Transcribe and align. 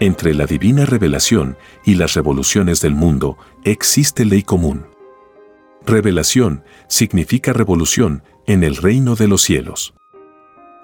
Entre 0.00 0.32
la 0.32 0.46
divina 0.46 0.86
revelación 0.86 1.56
y 1.84 1.96
las 1.96 2.14
revoluciones 2.14 2.80
del 2.80 2.94
mundo 2.94 3.36
existe 3.64 4.24
ley 4.24 4.42
común. 4.42 4.86
Revelación 5.84 6.62
significa 6.86 7.52
revolución 7.52 8.22
en 8.46 8.62
el 8.62 8.76
reino 8.76 9.16
de 9.16 9.26
los 9.26 9.42
cielos. 9.42 9.94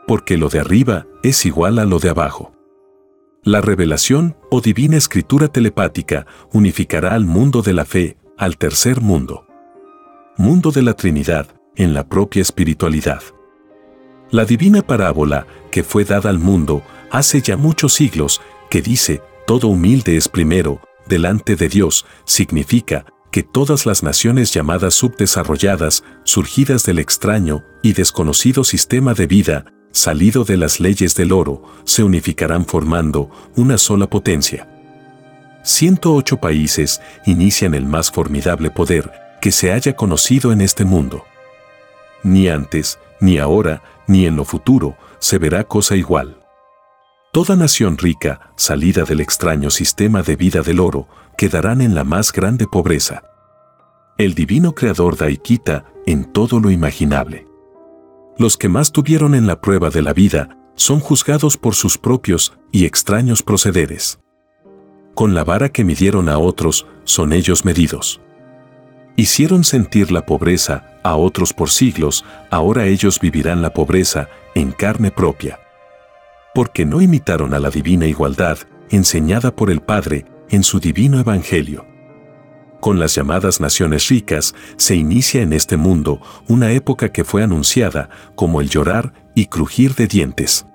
Porque 0.08 0.36
lo 0.36 0.48
de 0.48 0.60
arriba 0.60 1.06
es 1.22 1.46
igual 1.46 1.78
a 1.78 1.84
lo 1.84 2.00
de 2.00 2.10
abajo. 2.10 2.52
La 3.44 3.60
revelación 3.60 4.36
o 4.50 4.60
divina 4.60 4.96
escritura 4.96 5.48
telepática 5.48 6.26
unificará 6.52 7.14
al 7.14 7.24
mundo 7.24 7.62
de 7.62 7.72
la 7.72 7.84
fe, 7.84 8.16
al 8.36 8.56
tercer 8.56 9.00
mundo. 9.00 9.46
Mundo 10.36 10.72
de 10.72 10.82
la 10.82 10.94
Trinidad, 10.94 11.46
en 11.76 11.94
la 11.94 12.08
propia 12.08 12.42
espiritualidad. 12.42 13.22
La 14.30 14.44
divina 14.44 14.82
parábola 14.82 15.46
que 15.70 15.84
fue 15.84 16.04
dada 16.04 16.30
al 16.30 16.38
mundo 16.38 16.82
hace 17.10 17.40
ya 17.40 17.56
muchos 17.56 17.92
siglos 17.92 18.40
que 18.74 18.82
dice, 18.82 19.22
todo 19.46 19.68
humilde 19.68 20.16
es 20.16 20.28
primero, 20.28 20.80
delante 21.06 21.54
de 21.54 21.68
Dios, 21.68 22.06
significa 22.24 23.06
que 23.30 23.44
todas 23.44 23.86
las 23.86 24.02
naciones 24.02 24.52
llamadas 24.52 24.94
subdesarrolladas, 24.94 26.02
surgidas 26.24 26.82
del 26.82 26.98
extraño 26.98 27.62
y 27.84 27.92
desconocido 27.92 28.64
sistema 28.64 29.14
de 29.14 29.28
vida, 29.28 29.66
salido 29.92 30.42
de 30.42 30.56
las 30.56 30.80
leyes 30.80 31.14
del 31.14 31.30
oro, 31.30 31.62
se 31.84 32.02
unificarán 32.02 32.66
formando 32.66 33.30
una 33.54 33.78
sola 33.78 34.10
potencia. 34.10 34.68
108 35.62 36.38
países 36.38 37.00
inician 37.26 37.74
el 37.76 37.86
más 37.86 38.10
formidable 38.10 38.72
poder 38.72 39.12
que 39.40 39.52
se 39.52 39.70
haya 39.70 39.94
conocido 39.94 40.50
en 40.50 40.60
este 40.60 40.84
mundo. 40.84 41.22
Ni 42.24 42.48
antes, 42.48 42.98
ni 43.20 43.38
ahora, 43.38 43.84
ni 44.08 44.26
en 44.26 44.34
lo 44.34 44.44
futuro 44.44 44.96
se 45.20 45.38
verá 45.38 45.62
cosa 45.62 45.94
igual. 45.94 46.43
Toda 47.34 47.56
nación 47.56 47.98
rica, 47.98 48.52
salida 48.54 49.02
del 49.02 49.20
extraño 49.20 49.68
sistema 49.68 50.22
de 50.22 50.36
vida 50.36 50.62
del 50.62 50.78
oro, 50.78 51.08
quedarán 51.36 51.80
en 51.80 51.92
la 51.92 52.04
más 52.04 52.30
grande 52.30 52.68
pobreza. 52.68 53.24
El 54.16 54.34
divino 54.34 54.72
creador 54.72 55.16
da 55.16 55.28
y 55.28 55.38
quita 55.38 55.84
en 56.06 56.32
todo 56.32 56.60
lo 56.60 56.70
imaginable. 56.70 57.48
Los 58.38 58.56
que 58.56 58.68
más 58.68 58.92
tuvieron 58.92 59.34
en 59.34 59.48
la 59.48 59.60
prueba 59.60 59.90
de 59.90 60.00
la 60.00 60.12
vida 60.12 60.56
son 60.76 61.00
juzgados 61.00 61.56
por 61.56 61.74
sus 61.74 61.98
propios 61.98 62.56
y 62.70 62.84
extraños 62.84 63.42
procederes. 63.42 64.20
Con 65.16 65.34
la 65.34 65.42
vara 65.42 65.70
que 65.70 65.82
midieron 65.82 66.28
a 66.28 66.38
otros, 66.38 66.86
son 67.02 67.32
ellos 67.32 67.64
medidos. 67.64 68.20
Hicieron 69.16 69.64
sentir 69.64 70.12
la 70.12 70.24
pobreza 70.24 71.00
a 71.02 71.16
otros 71.16 71.52
por 71.52 71.70
siglos, 71.70 72.24
ahora 72.52 72.86
ellos 72.86 73.18
vivirán 73.18 73.60
la 73.60 73.74
pobreza 73.74 74.28
en 74.54 74.70
carne 74.70 75.10
propia 75.10 75.58
porque 76.54 76.86
no 76.86 77.02
imitaron 77.02 77.52
a 77.52 77.58
la 77.58 77.68
divina 77.68 78.06
igualdad 78.06 78.58
enseñada 78.88 79.54
por 79.54 79.70
el 79.70 79.80
Padre 79.80 80.24
en 80.48 80.62
su 80.62 80.78
divino 80.78 81.18
Evangelio. 81.18 81.84
Con 82.80 83.00
las 83.00 83.14
llamadas 83.14 83.60
naciones 83.60 84.08
ricas 84.08 84.54
se 84.76 84.94
inicia 84.94 85.42
en 85.42 85.52
este 85.52 85.76
mundo 85.76 86.20
una 86.48 86.70
época 86.72 87.10
que 87.10 87.24
fue 87.24 87.42
anunciada 87.42 88.08
como 88.34 88.60
el 88.60 88.68
llorar 88.68 89.14
y 89.34 89.46
crujir 89.46 89.94
de 89.94 90.06
dientes. 90.06 90.66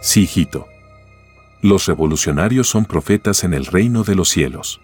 Sí, 0.00 0.22
hijito. 0.22 0.66
Los 1.60 1.86
revolucionarios 1.86 2.68
son 2.68 2.84
profetas 2.84 3.42
en 3.42 3.52
el 3.52 3.66
reino 3.66 4.04
de 4.04 4.14
los 4.14 4.28
cielos. 4.28 4.80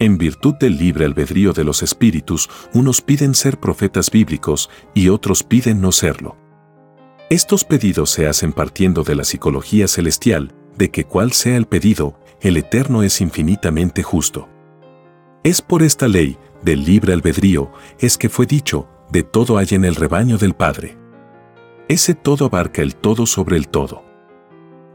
En 0.00 0.18
virtud 0.18 0.54
del 0.56 0.76
libre 0.76 1.04
albedrío 1.04 1.52
de 1.52 1.64
los 1.64 1.82
espíritus, 1.82 2.50
unos 2.74 3.00
piden 3.00 3.34
ser 3.34 3.58
profetas 3.58 4.10
bíblicos 4.10 4.70
y 4.92 5.08
otros 5.08 5.44
piden 5.44 5.80
no 5.80 5.92
serlo. 5.92 6.47
Estos 7.30 7.64
pedidos 7.64 8.08
se 8.08 8.26
hacen 8.26 8.54
partiendo 8.54 9.02
de 9.02 9.14
la 9.14 9.22
psicología 9.22 9.86
celestial, 9.86 10.54
de 10.78 10.90
que 10.90 11.04
cual 11.04 11.32
sea 11.32 11.58
el 11.58 11.66
pedido, 11.66 12.18
el 12.40 12.56
Eterno 12.56 13.02
es 13.02 13.20
infinitamente 13.20 14.02
justo. 14.02 14.48
Es 15.42 15.60
por 15.60 15.82
esta 15.82 16.08
ley, 16.08 16.38
del 16.62 16.84
libre 16.84 17.12
albedrío, 17.12 17.70
es 17.98 18.16
que 18.16 18.30
fue 18.30 18.46
dicho, 18.46 18.88
de 19.10 19.24
todo 19.24 19.58
hay 19.58 19.66
en 19.72 19.84
el 19.84 19.94
rebaño 19.94 20.38
del 20.38 20.54
Padre. 20.54 20.96
Ese 21.88 22.14
todo 22.14 22.46
abarca 22.46 22.80
el 22.80 22.96
todo 22.96 23.26
sobre 23.26 23.56
el 23.58 23.68
todo. 23.68 24.02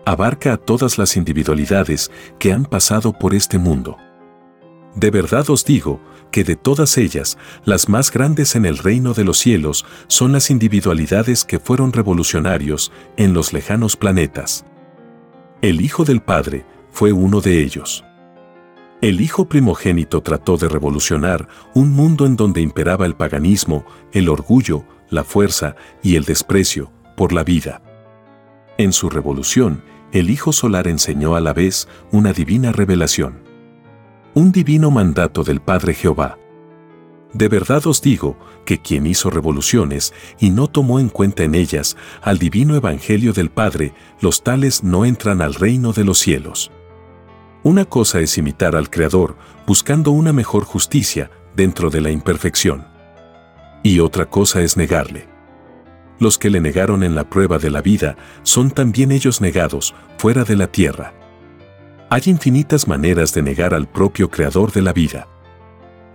Abarca 0.03 0.53
a 0.53 0.57
todas 0.57 0.97
las 0.97 1.15
individualidades 1.15 2.09
que 2.39 2.51
han 2.51 2.65
pasado 2.65 3.13
por 3.13 3.35
este 3.35 3.59
mundo. 3.59 3.97
De 4.95 5.11
verdad 5.11 5.47
os 5.51 5.65
digo, 5.65 6.01
que 6.33 6.43
de 6.43 6.55
todas 6.55 6.97
ellas, 6.97 7.37
las 7.63 7.87
más 7.87 8.11
grandes 8.11 8.55
en 8.55 8.65
el 8.65 8.79
reino 8.79 9.13
de 9.13 9.23
los 9.23 9.37
cielos 9.37 9.85
son 10.07 10.31
las 10.31 10.49
individualidades 10.49 11.45
que 11.45 11.59
fueron 11.59 11.93
revolucionarios 11.93 12.91
en 13.17 13.33
los 13.33 13.53
lejanos 13.53 13.95
planetas. 13.95 14.65
El 15.61 15.79
Hijo 15.79 16.03
del 16.05 16.23
Padre 16.23 16.65
fue 16.91 17.11
uno 17.13 17.39
de 17.39 17.61
ellos. 17.61 18.03
El 19.01 19.21
Hijo 19.21 19.47
primogénito 19.47 20.21
trató 20.21 20.57
de 20.57 20.67
revolucionar 20.67 21.47
un 21.75 21.91
mundo 21.91 22.25
en 22.25 22.35
donde 22.35 22.61
imperaba 22.61 23.05
el 23.05 23.13
paganismo, 23.13 23.85
el 24.11 24.27
orgullo, 24.27 24.85
la 25.11 25.23
fuerza 25.23 25.75
y 26.01 26.15
el 26.15 26.23
desprecio 26.23 26.91
por 27.15 27.31
la 27.31 27.43
vida. 27.43 27.83
En 28.79 28.91
su 28.91 29.11
revolución, 29.11 29.83
el 30.11 30.31
Hijo 30.31 30.51
Solar 30.51 30.87
enseñó 30.87 31.35
a 31.35 31.41
la 31.41 31.53
vez 31.53 31.87
una 32.11 32.33
divina 32.33 32.71
revelación 32.71 33.52
un 34.35 34.51
divino 34.51 34.89
mandato 34.89 35.43
del 35.43 35.61
Padre 35.61 35.93
Jehová. 35.93 36.39
De 37.33 37.47
verdad 37.47 37.85
os 37.85 38.01
digo 38.01 38.37
que 38.65 38.79
quien 38.79 39.05
hizo 39.05 39.29
revoluciones 39.29 40.13
y 40.39 40.49
no 40.49 40.67
tomó 40.67 40.99
en 40.99 41.09
cuenta 41.09 41.43
en 41.43 41.55
ellas 41.55 41.97
al 42.21 42.39
divino 42.39 42.75
Evangelio 42.75 43.33
del 43.33 43.49
Padre, 43.49 43.93
los 44.21 44.43
tales 44.43 44.83
no 44.83 45.05
entran 45.05 45.41
al 45.41 45.53
reino 45.53 45.93
de 45.93 46.03
los 46.03 46.19
cielos. 46.19 46.71
Una 47.63 47.85
cosa 47.85 48.19
es 48.19 48.37
imitar 48.37 48.75
al 48.75 48.89
Creador 48.89 49.35
buscando 49.65 50.11
una 50.11 50.33
mejor 50.33 50.63
justicia 50.63 51.31
dentro 51.55 51.89
de 51.89 52.01
la 52.01 52.11
imperfección. 52.11 52.87
Y 53.83 53.99
otra 53.99 54.29
cosa 54.29 54.61
es 54.61 54.77
negarle. 54.77 55.27
Los 56.19 56.37
que 56.37 56.49
le 56.49 56.59
negaron 56.59 57.03
en 57.03 57.15
la 57.15 57.29
prueba 57.29 57.57
de 57.57 57.69
la 57.69 57.81
vida 57.81 58.15
son 58.43 58.71
también 58.71 59.11
ellos 59.11 59.41
negados 59.41 59.93
fuera 60.17 60.43
de 60.43 60.55
la 60.55 60.67
tierra. 60.67 61.13
Hay 62.13 62.21
infinitas 62.27 62.87
maneras 62.87 63.33
de 63.33 63.41
negar 63.41 63.73
al 63.73 63.89
propio 63.89 64.29
creador 64.29 64.71
de 64.71 64.83
la 64.83 64.93
vida. 64.93 65.27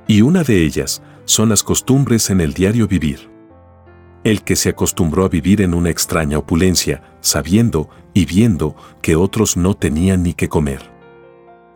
Y 0.07 0.23
una 0.23 0.45
de 0.45 0.65
ellas 0.65 1.03
son 1.25 1.49
las 1.49 1.65
costumbres 1.65 2.31
en 2.31 2.41
el 2.41 2.55
diario 2.55 2.87
vivir. 2.87 3.29
El 4.23 4.45
que 4.45 4.55
se 4.55 4.69
acostumbró 4.69 5.25
a 5.25 5.29
vivir 5.29 5.61
en 5.61 5.75
una 5.75 5.91
extraña 5.91 6.39
opulencia, 6.39 7.03
sabiendo 7.21 7.91
y 8.15 8.27
viendo 8.27 8.77
que 9.03 9.17
otros 9.17 9.57
no 9.57 9.75
tenían 9.75 10.23
ni 10.23 10.35
qué 10.35 10.49
comer. 10.49 10.89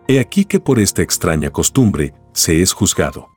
He 0.06 0.20
aquí 0.20 0.44
que 0.44 0.60
por 0.60 0.78
esta 0.78 1.02
extraña 1.02 1.50
costumbre 1.50 2.14
se 2.32 2.62
es 2.62 2.72
juzgado. 2.72 3.28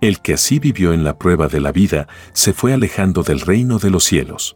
El 0.00 0.20
que 0.20 0.34
así 0.34 0.60
vivió 0.60 0.92
en 0.92 1.02
la 1.02 1.18
prueba 1.18 1.48
de 1.48 1.58
la 1.58 1.72
vida 1.72 2.06
se 2.32 2.52
fue 2.52 2.72
alejando 2.72 3.24
del 3.24 3.40
reino 3.40 3.80
de 3.80 3.90
los 3.90 4.04
cielos. 4.04 4.54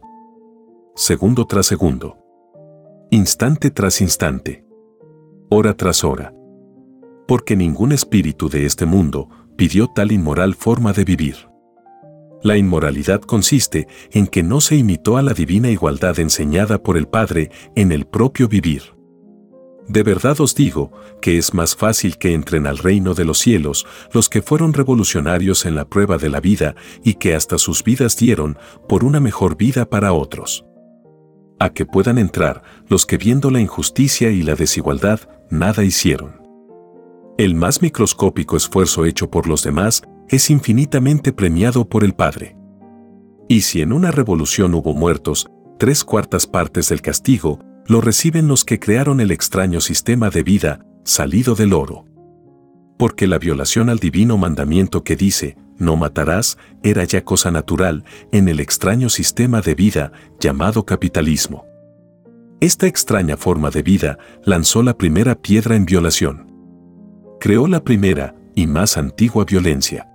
Segundo 0.95 1.47
tras 1.47 1.65
segundo. 1.65 2.17
Instante 3.11 3.71
tras 3.71 3.99
instante 3.99 4.63
hora 5.53 5.75
tras 5.75 6.03
hora. 6.03 6.33
Porque 7.27 7.55
ningún 7.55 7.91
espíritu 7.91 8.49
de 8.49 8.65
este 8.65 8.85
mundo 8.85 9.29
pidió 9.55 9.87
tal 9.87 10.11
inmoral 10.11 10.55
forma 10.55 10.93
de 10.93 11.05
vivir. 11.05 11.35
La 12.41 12.57
inmoralidad 12.57 13.21
consiste 13.21 13.87
en 14.11 14.27
que 14.27 14.43
no 14.43 14.59
se 14.59 14.75
imitó 14.75 15.15
a 15.15 15.21
la 15.21 15.33
divina 15.33 15.69
igualdad 15.69 16.19
enseñada 16.19 16.81
por 16.81 16.97
el 16.97 17.07
Padre 17.07 17.51
en 17.75 17.91
el 17.91 18.05
propio 18.05 18.47
vivir. 18.47 18.81
De 19.87 20.01
verdad 20.01 20.41
os 20.41 20.55
digo 20.55 20.91
que 21.21 21.37
es 21.37 21.53
más 21.53 21.75
fácil 21.75 22.17
que 22.17 22.33
entren 22.33 22.67
al 22.67 22.77
reino 22.79 23.13
de 23.13 23.25
los 23.25 23.37
cielos 23.37 23.85
los 24.11 24.29
que 24.29 24.41
fueron 24.41 24.73
revolucionarios 24.73 25.65
en 25.65 25.75
la 25.75 25.85
prueba 25.85 26.17
de 26.17 26.29
la 26.29 26.39
vida 26.39 26.75
y 27.03 27.15
que 27.15 27.35
hasta 27.35 27.57
sus 27.57 27.83
vidas 27.83 28.17
dieron 28.17 28.57
por 28.87 29.03
una 29.03 29.19
mejor 29.19 29.55
vida 29.55 29.89
para 29.89 30.13
otros 30.13 30.65
a 31.59 31.69
que 31.69 31.85
puedan 31.85 32.17
entrar 32.17 32.63
los 32.87 33.05
que 33.05 33.17
viendo 33.17 33.51
la 33.51 33.61
injusticia 33.61 34.31
y 34.31 34.43
la 34.43 34.55
desigualdad 34.55 35.19
nada 35.49 35.83
hicieron. 35.83 36.41
El 37.37 37.55
más 37.55 37.81
microscópico 37.81 38.55
esfuerzo 38.57 39.05
hecho 39.05 39.31
por 39.31 39.47
los 39.47 39.63
demás 39.63 40.03
es 40.29 40.49
infinitamente 40.49 41.33
premiado 41.33 41.87
por 41.87 42.03
el 42.03 42.13
Padre. 42.13 42.55
Y 43.47 43.61
si 43.61 43.81
en 43.81 43.91
una 43.91 44.11
revolución 44.11 44.73
hubo 44.73 44.93
muertos, 44.93 45.47
tres 45.79 46.03
cuartas 46.03 46.47
partes 46.47 46.89
del 46.89 47.01
castigo 47.01 47.59
lo 47.87 48.01
reciben 48.01 48.47
los 48.47 48.63
que 48.63 48.79
crearon 48.79 49.19
el 49.19 49.31
extraño 49.31 49.81
sistema 49.81 50.29
de 50.29 50.43
vida 50.43 50.85
salido 51.03 51.55
del 51.55 51.73
oro. 51.73 52.05
Porque 52.97 53.27
la 53.27 53.39
violación 53.39 53.89
al 53.89 53.99
divino 53.99 54.37
mandamiento 54.37 55.03
que 55.03 55.15
dice, 55.15 55.57
no 55.77 55.95
matarás, 55.95 56.57
era 56.83 57.03
ya 57.03 57.23
cosa 57.23 57.51
natural 57.51 58.03
en 58.31 58.47
el 58.47 58.59
extraño 58.59 59.09
sistema 59.09 59.61
de 59.61 59.75
vida 59.75 60.11
llamado 60.39 60.85
capitalismo. 60.85 61.65
Esta 62.59 62.87
extraña 62.87 63.35
forma 63.35 63.69
de 63.71 63.81
vida 63.81 64.17
lanzó 64.45 64.83
la 64.83 64.97
primera 64.97 65.35
piedra 65.35 65.75
en 65.75 65.85
violación. 65.85 66.49
Creó 67.39 67.67
la 67.67 67.83
primera 67.83 68.35
y 68.55 68.67
más 68.67 68.97
antigua 68.97 69.43
violencia. 69.43 70.09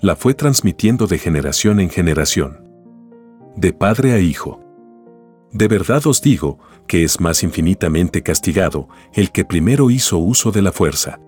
La 0.00 0.16
fue 0.16 0.34
transmitiendo 0.34 1.06
de 1.06 1.18
generación 1.18 1.80
en 1.80 1.88
generación. 1.88 2.68
De 3.56 3.72
padre 3.72 4.12
a 4.12 4.18
hijo. 4.18 4.60
De 5.52 5.68
verdad 5.68 6.06
os 6.06 6.20
digo 6.20 6.58
que 6.86 7.04
es 7.04 7.20
más 7.20 7.42
infinitamente 7.42 8.22
castigado 8.22 8.88
el 9.14 9.30
que 9.30 9.44
primero 9.44 9.90
hizo 9.90 10.18
uso 10.18 10.50
de 10.50 10.60
la 10.60 10.72
fuerza. 10.72 11.18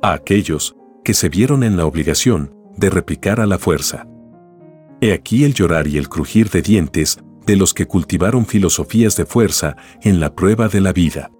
A 0.00 0.14
aquellos 0.14 0.76
que 1.04 1.14
se 1.14 1.28
vieron 1.28 1.62
en 1.62 1.76
la 1.76 1.86
obligación 1.86 2.54
de 2.76 2.90
replicar 2.90 3.40
a 3.40 3.46
la 3.46 3.58
fuerza. 3.58 4.06
He 5.00 5.12
aquí 5.12 5.44
el 5.44 5.54
llorar 5.54 5.88
y 5.88 5.98
el 5.98 6.08
crujir 6.08 6.50
de 6.50 6.62
dientes 6.62 7.18
de 7.44 7.56
los 7.56 7.74
que 7.74 7.86
cultivaron 7.86 8.46
filosofías 8.46 9.16
de 9.16 9.26
fuerza 9.26 9.76
en 10.00 10.20
la 10.20 10.34
prueba 10.34 10.68
de 10.68 10.80
la 10.80 10.92
vida. 10.92 11.30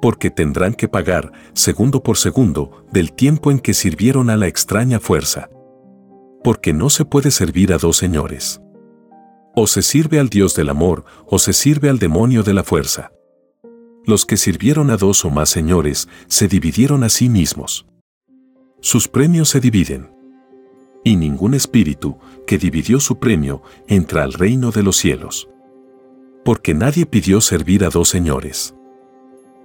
Porque 0.00 0.30
tendrán 0.30 0.74
que 0.74 0.86
pagar, 0.86 1.32
segundo 1.54 2.04
por 2.04 2.18
segundo, 2.18 2.84
del 2.92 3.12
tiempo 3.12 3.50
en 3.50 3.58
que 3.58 3.74
sirvieron 3.74 4.30
a 4.30 4.36
la 4.36 4.46
extraña 4.46 5.00
fuerza. 5.00 5.50
Porque 6.44 6.72
no 6.72 6.88
se 6.88 7.04
puede 7.04 7.32
servir 7.32 7.72
a 7.72 7.78
dos 7.78 7.96
señores. 7.96 8.60
O 9.56 9.66
se 9.66 9.82
sirve 9.82 10.20
al 10.20 10.28
Dios 10.28 10.54
del 10.54 10.68
amor, 10.68 11.04
o 11.26 11.40
se 11.40 11.52
sirve 11.52 11.88
al 11.88 11.98
demonio 11.98 12.44
de 12.44 12.54
la 12.54 12.62
fuerza. 12.62 13.10
Los 14.06 14.24
que 14.24 14.36
sirvieron 14.36 14.90
a 14.90 14.96
dos 14.96 15.24
o 15.24 15.30
más 15.30 15.50
señores 15.50 16.08
se 16.28 16.46
dividieron 16.46 17.02
a 17.02 17.08
sí 17.08 17.28
mismos. 17.28 17.87
Sus 18.80 19.08
premios 19.08 19.48
se 19.48 19.60
dividen 19.60 20.18
y 21.04 21.16
ningún 21.16 21.54
espíritu 21.54 22.18
que 22.46 22.58
dividió 22.58 23.00
su 23.00 23.18
premio 23.18 23.62
entra 23.86 24.24
al 24.24 24.32
reino 24.32 24.70
de 24.70 24.82
los 24.82 24.96
cielos. 24.96 25.48
Porque 26.44 26.74
nadie 26.74 27.06
pidió 27.06 27.40
servir 27.40 27.84
a 27.84 27.88
dos 27.88 28.08
señores. 28.08 28.74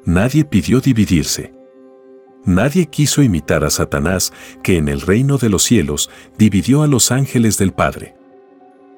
Nadie 0.05 0.45
pidió 0.45 0.79
dividirse. 0.79 1.53
Nadie 2.45 2.87
quiso 2.87 3.21
imitar 3.21 3.63
a 3.63 3.69
Satanás, 3.69 4.33
que 4.63 4.77
en 4.77 4.89
el 4.89 5.01
reino 5.01 5.37
de 5.37 5.49
los 5.49 5.63
cielos 5.63 6.09
dividió 6.37 6.81
a 6.83 6.87
los 6.87 7.11
ángeles 7.11 7.57
del 7.57 7.71
Padre. 7.71 8.15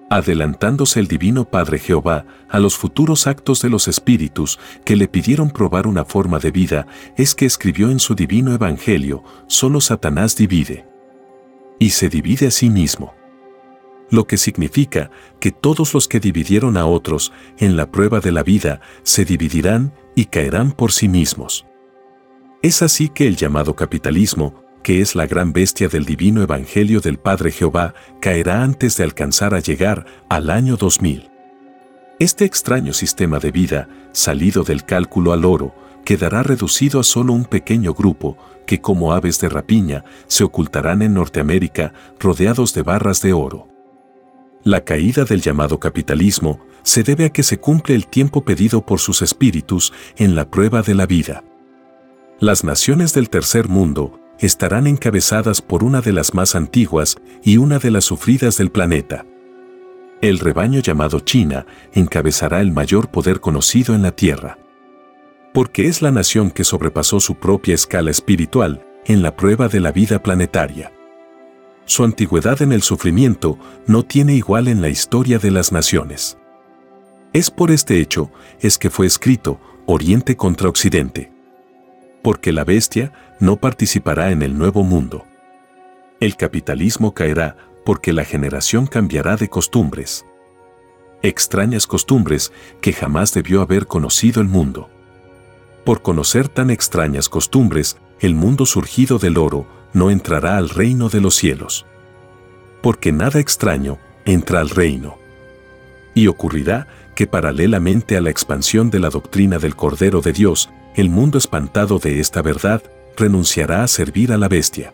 Adelantándose 0.10 1.00
el 1.00 1.07
Divino 1.07 1.46
Padre 1.46 1.80
Jehová 1.80 2.25
a 2.50 2.60
los 2.60 2.75
futuros 2.75 3.25
actos 3.25 3.62
de 3.62 3.69
los 3.69 3.88
espíritus 3.88 4.60
que 4.84 4.96
le 4.96 5.07
pidieron 5.07 5.50
probar 5.50 5.88
una 5.88 6.06
forma 6.06 6.38
de 6.40 6.52
vida, 6.52 6.88
es 7.18 7.34
que 7.34 7.46
escribió 7.46 7.90
en 7.90 8.00
su 8.00 8.13
divino 8.13 8.54
Evangelio, 8.54 9.24
solo 9.48 9.81
Satanás 9.81 10.36
divide 10.36 10.86
y 11.80 11.90
se 11.90 12.10
divide 12.10 12.48
a 12.48 12.52
sí 12.52 12.69
mismo. 12.69 13.13
Lo 14.10 14.28
que 14.28 14.38
significa 14.38 15.10
que 15.40 15.52
todos 15.52 15.94
los 15.94 16.08
que 16.08 16.19
dividieron 16.19 16.78
a 16.78 16.86
otros 16.86 17.34
en 17.58 17.75
la 17.75 17.92
prueba 17.92 18.19
de 18.19 18.31
la 18.31 18.44
vida 18.44 18.81
se 19.04 19.25
dividirán 19.25 19.94
y 20.16 20.25
caerán 20.25 20.72
por 20.72 20.92
sí 20.92 21.08
mismos. 21.08 21.66
Es 22.62 22.81
así 22.81 23.10
que 23.10 23.28
el 23.28 23.36
llamado 23.36 23.75
capitalismo, 23.75 24.64
que 24.86 25.02
es 25.02 25.16
la 25.16 25.26
gran 25.26 25.52
bestia 25.52 25.88
del 25.88 26.06
divino 26.06 26.44
evangelio 26.44 27.02
del 27.02 27.18
Padre 27.18 27.52
Jehová, 27.52 27.96
caerá 28.22 28.62
antes 28.62 28.96
de 28.98 29.04
alcanzar 29.04 29.56
a 29.56 29.60
llegar 29.60 30.06
al 30.30 30.52
año 30.52 30.78
2000. 30.78 31.28
Este 32.20 32.46
extraño 32.46 32.94
sistema 32.94 33.40
de 33.40 33.50
vida, 33.50 33.90
salido 34.12 34.62
del 34.62 34.86
cálculo 34.86 35.34
al 35.34 35.44
oro, 35.44 35.74
quedará 36.06 36.44
reducido 36.44 37.00
a 37.00 37.04
solo 37.04 37.34
un 37.34 37.46
pequeño 37.46 37.96
grupo 37.96 38.38
que 38.68 38.80
como 38.80 39.14
aves 39.14 39.42
de 39.42 39.50
rapiña 39.50 40.04
se 40.28 40.44
ocultarán 40.44 41.02
en 41.02 41.16
Norteamérica 41.16 41.92
rodeados 42.20 42.76
de 42.76 42.84
barras 42.84 43.24
de 43.24 43.34
oro. 43.34 43.68
La 44.64 44.82
caída 44.82 45.26
del 45.26 45.42
llamado 45.42 45.80
capitalismo 45.80 46.60
se 46.84 47.02
debe 47.02 47.26
a 47.26 47.30
que 47.32 47.42
se 47.42 47.58
cumple 47.58 47.96
el 47.96 48.06
tiempo 48.06 48.46
pedido 48.46 48.86
por 48.86 49.00
sus 49.00 49.24
espíritus 49.24 49.94
en 50.16 50.36
la 50.36 50.52
prueba 50.52 50.84
de 50.84 50.94
la 50.94 51.08
vida. 51.08 51.44
Las 52.40 52.64
naciones 52.64 53.16
del 53.16 53.32
tercer 53.32 53.68
mundo 53.68 54.20
estarán 54.40 54.88
encabezadas 54.88 55.62
por 55.62 55.84
una 55.84 56.02
de 56.02 56.14
las 56.14 56.34
más 56.34 56.56
antiguas 56.56 57.18
y 57.44 57.58
una 57.58 57.80
de 57.80 57.92
las 57.92 58.06
sufridas 58.06 58.58
del 58.58 58.72
planeta. 58.72 59.26
El 60.22 60.40
rebaño 60.40 60.80
llamado 60.80 61.20
China 61.20 61.66
encabezará 61.94 62.62
el 62.62 62.72
mayor 62.72 63.10
poder 63.10 63.40
conocido 63.40 63.96
en 63.96 64.02
la 64.02 64.12
Tierra 64.12 64.58
porque 65.56 65.88
es 65.88 66.02
la 66.02 66.12
nación 66.12 66.52
que 66.52 66.66
sobrepasó 66.66 67.22
su 67.22 67.36
propia 67.36 67.76
escala 67.76 68.12
espiritual 68.12 68.86
en 69.06 69.22
la 69.22 69.38
prueba 69.38 69.70
de 69.70 69.80
la 69.80 69.94
vida 69.94 70.22
planetaria. 70.22 70.92
Su 71.86 72.04
antigüedad 72.04 72.62
en 72.62 72.74
el 72.74 72.82
sufrimiento 72.82 73.58
no 73.88 74.04
tiene 74.04 74.36
igual 74.36 74.68
en 74.68 74.82
la 74.82 74.90
historia 74.90 75.40
de 75.40 75.52
las 75.52 75.72
naciones. 75.72 76.38
Es 77.32 77.50
por 77.50 77.72
este 77.72 78.02
hecho 78.02 78.32
es 78.60 78.78
que 78.78 78.90
fue 78.90 79.06
escrito 79.06 79.62
Oriente 79.86 80.36
contra 80.36 80.68
Occidente. 80.68 81.32
Porque 82.25 82.51
la 82.51 82.63
bestia 82.63 83.13
no 83.39 83.57
participará 83.57 84.31
en 84.31 84.42
el 84.42 84.57
nuevo 84.57 84.81
mundo. 84.81 85.27
El 86.19 86.36
capitalismo 86.38 87.13
caerá 87.13 87.56
porque 87.86 88.13
la 88.13 88.25
generación 88.25 88.88
cambiará 88.88 89.36
de 89.38 89.48
costumbres. 89.48 90.25
Extrañas 91.22 91.86
costumbres 91.86 92.51
que 92.81 92.94
jamás 92.94 93.31
debió 93.31 93.62
haber 93.62 93.86
conocido 93.86 94.42
el 94.42 94.48
mundo. 94.48 94.89
Por 95.83 96.01
conocer 96.01 96.50
tan 96.50 96.72
extrañas 96.72 97.30
costumbres, 97.30 97.98
el 98.19 98.33
mundo 98.33 98.66
surgido 98.66 99.19
del 99.19 99.38
oro 99.38 99.68
no 99.94 100.10
entrará 100.10 100.57
al 100.57 100.69
reino 100.69 101.10
de 101.10 101.22
los 101.22 101.36
cielos. 101.36 101.86
Porque 102.81 103.12
nada 103.12 103.39
extraño 103.39 104.00
entra 104.25 104.62
al 104.62 104.72
reino. 104.72 105.19
Y 106.16 106.25
ocurrirá 106.25 106.88
que 107.13 107.27
paralelamente 107.27 108.18
a 108.18 108.22
la 108.22 108.31
expansión 108.31 108.89
de 108.89 108.98
la 108.98 109.12
doctrina 109.12 109.60
del 109.60 109.75
Cordero 109.75 110.22
de 110.22 110.34
Dios, 110.34 110.72
el 110.96 111.10
mundo 111.10 111.38
espantado 111.38 112.00
de 112.00 112.20
esta 112.20 112.42
verdad 112.42 112.82
renunciará 113.18 113.84
a 113.84 113.88
servir 113.88 114.32
a 114.32 114.38
la 114.38 114.48
bestia. 114.48 114.94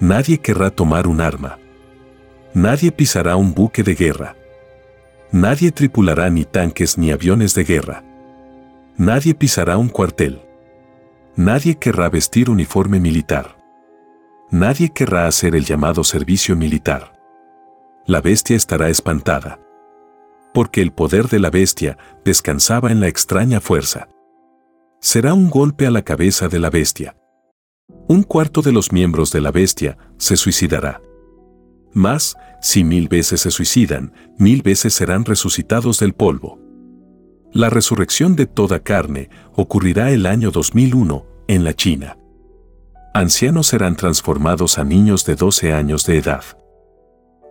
Nadie 0.00 0.38
querrá 0.38 0.70
tomar 0.70 1.06
un 1.06 1.20
arma. 1.20 1.58
Nadie 2.54 2.90
pisará 2.90 3.36
un 3.36 3.54
buque 3.54 3.82
de 3.82 3.94
guerra. 3.94 4.36
Nadie 5.30 5.70
tripulará 5.70 6.28
ni 6.30 6.44
tanques 6.44 6.98
ni 6.98 7.10
aviones 7.10 7.54
de 7.54 7.64
guerra. 7.64 8.04
Nadie 8.96 9.34
pisará 9.34 9.76
un 9.76 9.88
cuartel. 9.88 10.42
Nadie 11.36 11.76
querrá 11.76 12.08
vestir 12.08 12.50
uniforme 12.50 12.98
militar. 12.98 13.56
Nadie 14.50 14.90
querrá 14.90 15.26
hacer 15.26 15.54
el 15.54 15.64
llamado 15.64 16.02
servicio 16.04 16.56
militar. 16.56 17.12
La 18.06 18.20
bestia 18.20 18.56
estará 18.56 18.88
espantada. 18.88 19.58
Porque 20.54 20.80
el 20.80 20.92
poder 20.92 21.28
de 21.28 21.38
la 21.38 21.50
bestia 21.50 21.98
descansaba 22.24 22.90
en 22.90 23.00
la 23.00 23.08
extraña 23.08 23.60
fuerza. 23.60 24.08
Será 25.00 25.34
un 25.34 25.50
golpe 25.50 25.86
a 25.86 25.90
la 25.90 26.02
cabeza 26.02 26.48
de 26.48 26.58
la 26.58 26.70
bestia. 26.70 27.16
Un 28.08 28.22
cuarto 28.22 28.62
de 28.62 28.72
los 28.72 28.92
miembros 28.92 29.30
de 29.30 29.40
la 29.40 29.50
bestia 29.50 29.98
se 30.16 30.36
suicidará. 30.36 31.00
Más, 31.92 32.36
si 32.60 32.84
mil 32.84 33.08
veces 33.08 33.40
se 33.40 33.50
suicidan, 33.50 34.12
mil 34.38 34.62
veces 34.62 34.94
serán 34.94 35.24
resucitados 35.24 35.98
del 35.98 36.12
polvo. 36.12 36.60
La 37.52 37.70
resurrección 37.70 38.36
de 38.36 38.46
toda 38.46 38.80
carne 38.80 39.30
ocurrirá 39.54 40.10
el 40.10 40.26
año 40.26 40.50
2001 40.50 41.26
en 41.48 41.64
la 41.64 41.74
China. 41.74 42.18
Ancianos 43.14 43.68
serán 43.68 43.96
transformados 43.96 44.78
a 44.78 44.84
niños 44.84 45.24
de 45.24 45.36
12 45.36 45.72
años 45.72 46.04
de 46.04 46.18
edad. 46.18 46.44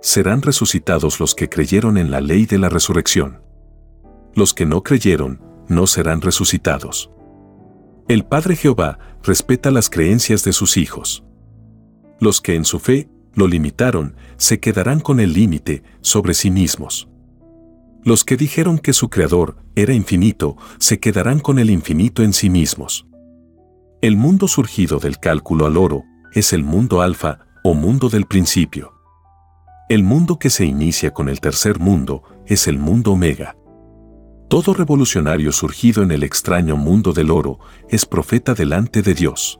Serán 0.01 0.41
resucitados 0.41 1.19
los 1.19 1.33
que 1.33 1.49
creyeron 1.49 1.97
en 1.97 2.11
la 2.11 2.21
ley 2.21 2.45
de 2.45 2.59
la 2.59 2.69
resurrección. 2.69 3.41
Los 4.35 4.53
que 4.53 4.65
no 4.65 4.83
creyeron 4.83 5.41
no 5.67 5.87
serán 5.87 6.21
resucitados. 6.21 7.09
El 8.07 8.23
Padre 8.23 8.55
Jehová 8.55 8.99
respeta 9.23 9.71
las 9.71 9.89
creencias 9.89 10.43
de 10.43 10.53
sus 10.53 10.77
hijos. 10.77 11.23
Los 12.19 12.39
que 12.39 12.53
en 12.53 12.63
su 12.63 12.77
fe 12.77 13.09
lo 13.33 13.47
limitaron 13.47 14.15
se 14.37 14.59
quedarán 14.59 14.99
con 14.99 15.19
el 15.19 15.33
límite 15.33 15.81
sobre 16.01 16.35
sí 16.35 16.51
mismos. 16.51 17.09
Los 18.03 18.23
que 18.23 18.37
dijeron 18.37 18.77
que 18.77 18.93
su 18.93 19.09
creador 19.09 19.57
era 19.75 19.91
infinito 19.95 20.55
se 20.77 20.99
quedarán 20.99 21.39
con 21.39 21.57
el 21.57 21.71
infinito 21.71 22.21
en 22.21 22.33
sí 22.33 22.51
mismos. 22.51 23.07
El 24.03 24.17
mundo 24.17 24.47
surgido 24.47 24.99
del 24.99 25.17
cálculo 25.17 25.65
al 25.65 25.75
oro 25.75 26.03
es 26.31 26.53
el 26.53 26.63
mundo 26.63 27.01
alfa 27.01 27.39
o 27.63 27.73
mundo 27.73 28.09
del 28.09 28.25
principio. 28.27 28.93
El 29.89 30.03
mundo 30.03 30.37
que 30.37 30.51
se 30.51 30.65
inicia 30.65 31.11
con 31.11 31.27
el 31.27 31.39
tercer 31.39 31.79
mundo 31.79 32.21
es 32.45 32.67
el 32.67 32.77
mundo 32.77 33.13
omega. 33.13 33.55
Todo 34.47 34.75
revolucionario 34.75 35.51
surgido 35.51 36.03
en 36.03 36.11
el 36.11 36.23
extraño 36.23 36.77
mundo 36.77 37.13
del 37.13 37.31
oro 37.31 37.59
es 37.89 38.05
profeta 38.05 38.53
delante 38.53 39.01
de 39.01 39.15
Dios. 39.15 39.59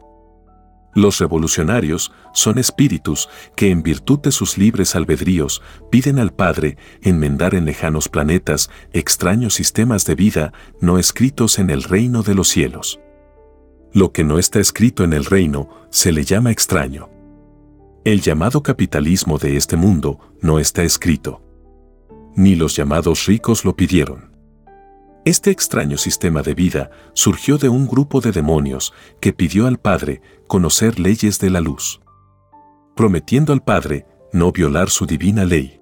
Los 0.94 1.20
revolucionarios 1.20 2.14
son 2.34 2.60
espíritus 2.60 3.28
que 3.56 3.72
en 3.72 3.82
virtud 3.82 4.20
de 4.20 4.32
sus 4.32 4.58
libres 4.58 4.96
albedríos 4.96 5.62
piden 5.92 6.20
al 6.20 6.34
Padre 6.34 6.78
enmendar 7.02 7.56
en 7.56 7.66
lejanos 7.66 8.08
planetas 8.08 8.70
extraños 8.94 9.56
sistemas 9.56 10.06
de 10.06 10.16
vida 10.16 10.54
no 10.80 11.00
escritos 11.00 11.58
en 11.58 11.72
el 11.72 11.84
reino 11.84 12.22
de 12.22 12.36
los 12.36 12.48
cielos. 12.48 13.00
Lo 13.92 14.12
que 14.12 14.24
no 14.24 14.38
está 14.38 14.60
escrito 14.60 15.04
en 15.04 15.14
el 15.14 15.26
reino 15.26 15.68
se 15.90 16.12
le 16.12 16.24
llama 16.24 16.52
extraño. 16.52 17.10
El 18.06 18.22
llamado 18.22 18.62
capitalismo 18.62 19.40
de 19.40 19.58
este 19.58 19.78
mundo 19.78 20.20
no 20.42 20.60
está 20.60 20.84
escrito. 20.84 21.42
Ni 22.36 22.56
los 22.56 22.76
llamados 22.76 23.26
ricos 23.26 23.66
lo 23.66 23.76
pidieron. 23.76 24.35
Este 25.26 25.50
extraño 25.50 25.98
sistema 25.98 26.44
de 26.44 26.54
vida 26.54 26.92
surgió 27.14 27.58
de 27.58 27.68
un 27.68 27.88
grupo 27.88 28.22
de 28.22 28.32
demonios 28.32 28.94
que 29.20 29.34
pidió 29.34 29.66
al 29.66 29.80
Padre 29.80 30.22
conocer 30.46 31.00
leyes 31.00 31.40
de 31.40 31.50
la 31.50 31.62
luz, 31.62 32.00
prometiendo 32.96 33.52
al 33.52 33.64
Padre 33.64 34.06
no 34.32 34.52
violar 34.52 34.92
su 34.92 35.08
divina 35.08 35.44
ley. 35.44 35.82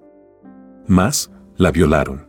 Mas, 0.86 1.30
la 1.58 1.70
violaron. 1.70 2.26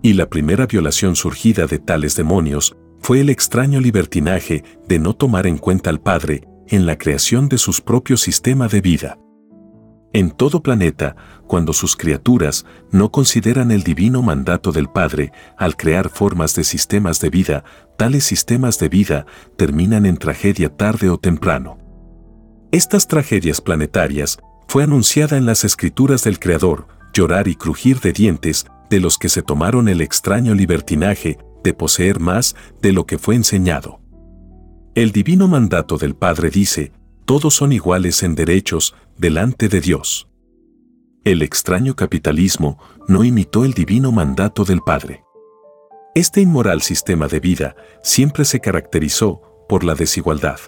Y 0.00 0.14
la 0.14 0.30
primera 0.30 0.66
violación 0.66 1.14
surgida 1.14 1.66
de 1.66 1.78
tales 1.78 2.16
demonios 2.16 2.74
fue 3.00 3.20
el 3.20 3.28
extraño 3.28 3.80
libertinaje 3.80 4.64
de 4.88 4.98
no 4.98 5.14
tomar 5.14 5.46
en 5.46 5.58
cuenta 5.58 5.90
al 5.90 6.00
Padre 6.00 6.48
en 6.68 6.86
la 6.86 6.96
creación 6.96 7.50
de 7.50 7.58
su 7.58 7.72
propio 7.84 8.16
sistema 8.16 8.66
de 8.68 8.80
vida 8.80 9.18
en 10.14 10.30
todo 10.30 10.62
planeta 10.62 11.16
cuando 11.46 11.72
sus 11.72 11.96
criaturas 11.96 12.64
no 12.90 13.10
consideran 13.10 13.72
el 13.72 13.82
divino 13.82 14.22
mandato 14.22 14.72
del 14.72 14.88
Padre 14.88 15.32
al 15.58 15.76
crear 15.76 16.08
formas 16.08 16.54
de 16.54 16.62
sistemas 16.64 17.20
de 17.20 17.30
vida, 17.30 17.64
tales 17.98 18.24
sistemas 18.24 18.78
de 18.78 18.88
vida 18.88 19.26
terminan 19.58 20.06
en 20.06 20.16
tragedia 20.16 20.74
tarde 20.74 21.10
o 21.10 21.18
temprano. 21.18 21.78
Estas 22.70 23.08
tragedias 23.08 23.60
planetarias 23.60 24.38
fue 24.68 24.84
anunciada 24.84 25.36
en 25.36 25.46
las 25.46 25.64
escrituras 25.64 26.22
del 26.22 26.38
Creador, 26.38 26.86
llorar 27.12 27.48
y 27.48 27.56
crujir 27.56 28.00
de 28.00 28.12
dientes 28.12 28.66
de 28.90 29.00
los 29.00 29.18
que 29.18 29.28
se 29.28 29.42
tomaron 29.42 29.88
el 29.88 30.00
extraño 30.00 30.54
libertinaje 30.54 31.38
de 31.64 31.74
poseer 31.74 32.20
más 32.20 32.54
de 32.80 32.92
lo 32.92 33.04
que 33.04 33.18
fue 33.18 33.34
enseñado. 33.34 34.00
El 34.94 35.10
divino 35.10 35.48
mandato 35.48 35.98
del 35.98 36.14
Padre 36.14 36.50
dice, 36.50 36.92
todos 37.24 37.54
son 37.54 37.72
iguales 37.72 38.22
en 38.22 38.34
derechos 38.34 38.94
delante 39.16 39.68
de 39.68 39.80
Dios. 39.80 40.28
El 41.24 41.42
extraño 41.42 41.94
capitalismo 41.96 42.78
no 43.08 43.24
imitó 43.24 43.64
el 43.64 43.72
divino 43.72 44.12
mandato 44.12 44.64
del 44.64 44.80
Padre. 44.80 45.24
Este 46.14 46.40
inmoral 46.40 46.82
sistema 46.82 47.28
de 47.28 47.40
vida 47.40 47.76
siempre 48.02 48.44
se 48.44 48.60
caracterizó 48.60 49.40
por 49.68 49.84
la 49.84 49.94
desigualdad. 49.94 50.58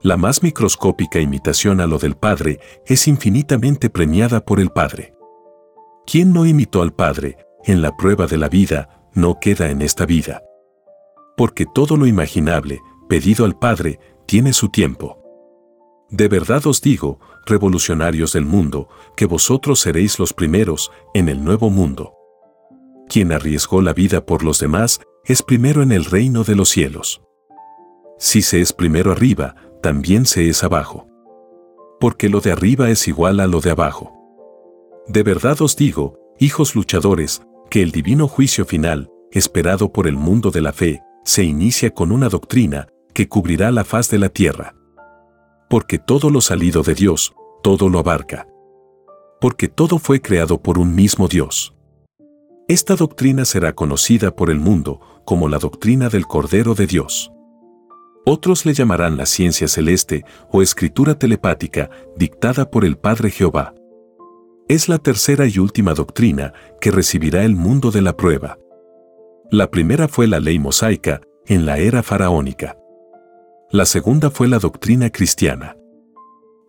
La 0.00 0.16
más 0.16 0.42
microscópica 0.42 1.20
imitación 1.20 1.80
a 1.80 1.86
lo 1.86 1.98
del 1.98 2.16
Padre 2.16 2.60
es 2.86 3.08
infinitamente 3.08 3.90
premiada 3.90 4.44
por 4.44 4.60
el 4.60 4.70
Padre. 4.70 5.14
Quien 6.06 6.32
no 6.32 6.46
imitó 6.46 6.82
al 6.82 6.94
Padre 6.94 7.36
en 7.64 7.82
la 7.82 7.96
prueba 7.96 8.26
de 8.26 8.38
la 8.38 8.48
vida 8.48 9.08
no 9.14 9.40
queda 9.40 9.70
en 9.70 9.82
esta 9.82 10.06
vida. 10.06 10.42
Porque 11.36 11.66
todo 11.66 11.96
lo 11.96 12.06
imaginable, 12.06 12.80
pedido 13.08 13.44
al 13.44 13.58
Padre, 13.58 13.98
tiene 14.26 14.52
su 14.52 14.68
tiempo. 14.68 15.17
De 16.10 16.28
verdad 16.28 16.66
os 16.66 16.80
digo, 16.80 17.20
revolucionarios 17.44 18.32
del 18.32 18.46
mundo, 18.46 18.88
que 19.14 19.26
vosotros 19.26 19.80
seréis 19.80 20.18
los 20.18 20.32
primeros 20.32 20.90
en 21.12 21.28
el 21.28 21.44
nuevo 21.44 21.68
mundo. 21.68 22.14
Quien 23.08 23.32
arriesgó 23.32 23.82
la 23.82 23.92
vida 23.92 24.24
por 24.24 24.42
los 24.42 24.58
demás 24.58 25.00
es 25.24 25.42
primero 25.42 25.82
en 25.82 25.92
el 25.92 26.06
reino 26.06 26.44
de 26.44 26.56
los 26.56 26.70
cielos. 26.70 27.20
Si 28.18 28.40
se 28.40 28.60
es 28.60 28.72
primero 28.72 29.12
arriba, 29.12 29.54
también 29.82 30.24
se 30.24 30.48
es 30.48 30.64
abajo. 30.64 31.06
Porque 32.00 32.28
lo 32.28 32.40
de 32.40 32.52
arriba 32.52 32.88
es 32.90 33.06
igual 33.06 33.40
a 33.40 33.46
lo 33.46 33.60
de 33.60 33.70
abajo. 33.70 34.12
De 35.08 35.22
verdad 35.22 35.60
os 35.60 35.76
digo, 35.76 36.18
hijos 36.38 36.74
luchadores, 36.74 37.42
que 37.70 37.82
el 37.82 37.92
divino 37.92 38.28
juicio 38.28 38.64
final, 38.64 39.10
esperado 39.30 39.92
por 39.92 40.06
el 40.06 40.16
mundo 40.16 40.50
de 40.50 40.62
la 40.62 40.72
fe, 40.72 41.02
se 41.24 41.44
inicia 41.44 41.92
con 41.92 42.12
una 42.12 42.30
doctrina 42.30 42.88
que 43.12 43.28
cubrirá 43.28 43.70
la 43.70 43.84
faz 43.84 44.08
de 44.08 44.18
la 44.18 44.30
tierra 44.30 44.77
porque 45.68 45.98
todo 45.98 46.30
lo 46.30 46.40
salido 46.40 46.82
de 46.82 46.94
Dios, 46.94 47.34
todo 47.62 47.88
lo 47.88 47.98
abarca. 47.98 48.48
Porque 49.40 49.68
todo 49.68 49.98
fue 49.98 50.20
creado 50.20 50.60
por 50.60 50.78
un 50.78 50.94
mismo 50.94 51.28
Dios. 51.28 51.74
Esta 52.68 52.96
doctrina 52.96 53.44
será 53.44 53.74
conocida 53.74 54.34
por 54.34 54.50
el 54.50 54.60
mundo 54.60 55.00
como 55.24 55.48
la 55.48 55.58
doctrina 55.58 56.08
del 56.08 56.26
Cordero 56.26 56.74
de 56.74 56.86
Dios. 56.86 57.32
Otros 58.24 58.66
le 58.66 58.74
llamarán 58.74 59.16
la 59.16 59.24
ciencia 59.24 59.68
celeste 59.68 60.24
o 60.50 60.60
escritura 60.60 61.18
telepática 61.18 61.88
dictada 62.16 62.70
por 62.70 62.84
el 62.84 62.98
Padre 62.98 63.30
Jehová. 63.30 63.74
Es 64.68 64.88
la 64.88 64.98
tercera 64.98 65.46
y 65.46 65.58
última 65.58 65.94
doctrina 65.94 66.52
que 66.80 66.90
recibirá 66.90 67.44
el 67.44 67.54
mundo 67.54 67.90
de 67.90 68.02
la 68.02 68.16
prueba. 68.16 68.58
La 69.50 69.70
primera 69.70 70.08
fue 70.08 70.26
la 70.26 70.40
ley 70.40 70.58
mosaica 70.58 71.22
en 71.46 71.64
la 71.64 71.78
era 71.78 72.02
faraónica. 72.02 72.76
La 73.70 73.84
segunda 73.84 74.30
fue 74.30 74.48
la 74.48 74.58
doctrina 74.58 75.10
cristiana. 75.10 75.76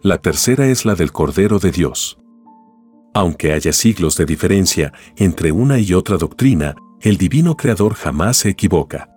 La 0.04 0.18
tercera 0.18 0.68
es 0.68 0.84
la 0.84 0.96
del 0.96 1.14
Cordero 1.14 1.58
de 1.58 1.72
Dios. 1.72 2.20
Aunque 3.14 3.54
haya 3.54 3.72
siglos 3.72 4.18
de 4.18 4.26
diferencia 4.26 4.92
entre 5.16 5.54
una 5.54 5.80
y 5.80 5.94
otra 5.94 6.18
doctrina, 6.18 6.76
el 7.00 7.16
Divino 7.16 7.56
Creador 7.56 7.94
jamás 7.94 8.36
se 8.36 8.50
equivoca. 8.50 9.10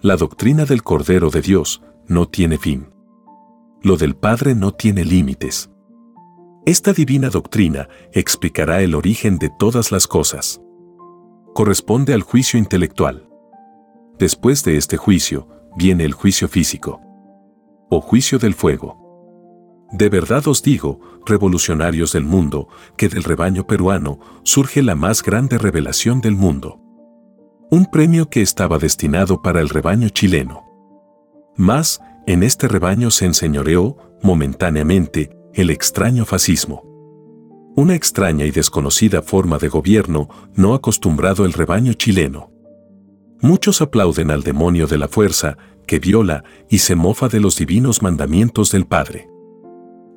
La 0.00 0.16
doctrina 0.16 0.64
del 0.64 0.82
Cordero 0.82 1.30
de 1.30 1.40
Dios 1.40 1.82
no 2.08 2.26
tiene 2.26 2.58
fin. 2.58 2.88
Lo 3.80 3.96
del 3.96 4.16
Padre 4.16 4.56
no 4.56 4.72
tiene 4.72 5.04
límites. 5.04 5.70
Esta 6.66 6.92
divina 6.92 7.30
doctrina 7.30 7.88
explicará 8.12 8.82
el 8.82 8.96
origen 8.96 9.38
de 9.38 9.50
todas 9.56 9.92
las 9.92 10.08
cosas. 10.08 10.60
Corresponde 11.54 12.12
al 12.12 12.22
juicio 12.22 12.58
intelectual. 12.58 13.28
Después 14.18 14.64
de 14.64 14.76
este 14.76 14.96
juicio, 14.96 15.57
viene 15.78 16.04
el 16.04 16.12
juicio 16.12 16.48
físico. 16.48 17.00
O 17.88 18.00
juicio 18.00 18.40
del 18.40 18.54
fuego. 18.54 19.86
De 19.92 20.08
verdad 20.08 20.46
os 20.48 20.62
digo, 20.62 21.00
revolucionarios 21.24 22.12
del 22.12 22.24
mundo, 22.24 22.68
que 22.96 23.08
del 23.08 23.22
rebaño 23.22 23.64
peruano 23.66 24.18
surge 24.42 24.82
la 24.82 24.96
más 24.96 25.22
grande 25.22 25.56
revelación 25.56 26.20
del 26.20 26.34
mundo. 26.34 26.80
Un 27.70 27.86
premio 27.86 28.28
que 28.28 28.42
estaba 28.42 28.78
destinado 28.78 29.40
para 29.40 29.60
el 29.60 29.68
rebaño 29.68 30.08
chileno. 30.08 30.64
Mas, 31.56 32.00
en 32.26 32.42
este 32.42 32.66
rebaño 32.66 33.12
se 33.12 33.26
enseñoreó, 33.26 33.96
momentáneamente, 34.20 35.30
el 35.54 35.70
extraño 35.70 36.24
fascismo. 36.24 36.82
Una 37.76 37.94
extraña 37.94 38.44
y 38.44 38.50
desconocida 38.50 39.22
forma 39.22 39.58
de 39.58 39.68
gobierno 39.68 40.28
no 40.56 40.74
acostumbrado 40.74 41.44
el 41.44 41.52
rebaño 41.52 41.92
chileno. 41.92 42.50
Muchos 43.40 43.80
aplauden 43.80 44.30
al 44.30 44.42
demonio 44.42 44.86
de 44.86 44.98
la 44.98 45.06
fuerza, 45.06 45.56
que 45.86 46.00
viola 46.00 46.42
y 46.68 46.78
se 46.78 46.96
mofa 46.96 47.28
de 47.28 47.40
los 47.40 47.56
divinos 47.56 48.02
mandamientos 48.02 48.72
del 48.72 48.86
Padre. 48.86 49.28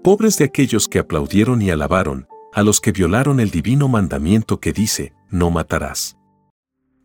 Pobres 0.03 0.37
de 0.37 0.45
aquellos 0.45 0.87
que 0.87 0.99
aplaudieron 0.99 1.61
y 1.61 1.69
alabaron, 1.69 2.27
a 2.53 2.63
los 2.63 2.81
que 2.81 2.91
violaron 2.91 3.39
el 3.39 3.51
divino 3.51 3.87
mandamiento 3.87 4.59
que 4.59 4.73
dice, 4.73 5.13
no 5.29 5.51
matarás. 5.51 6.17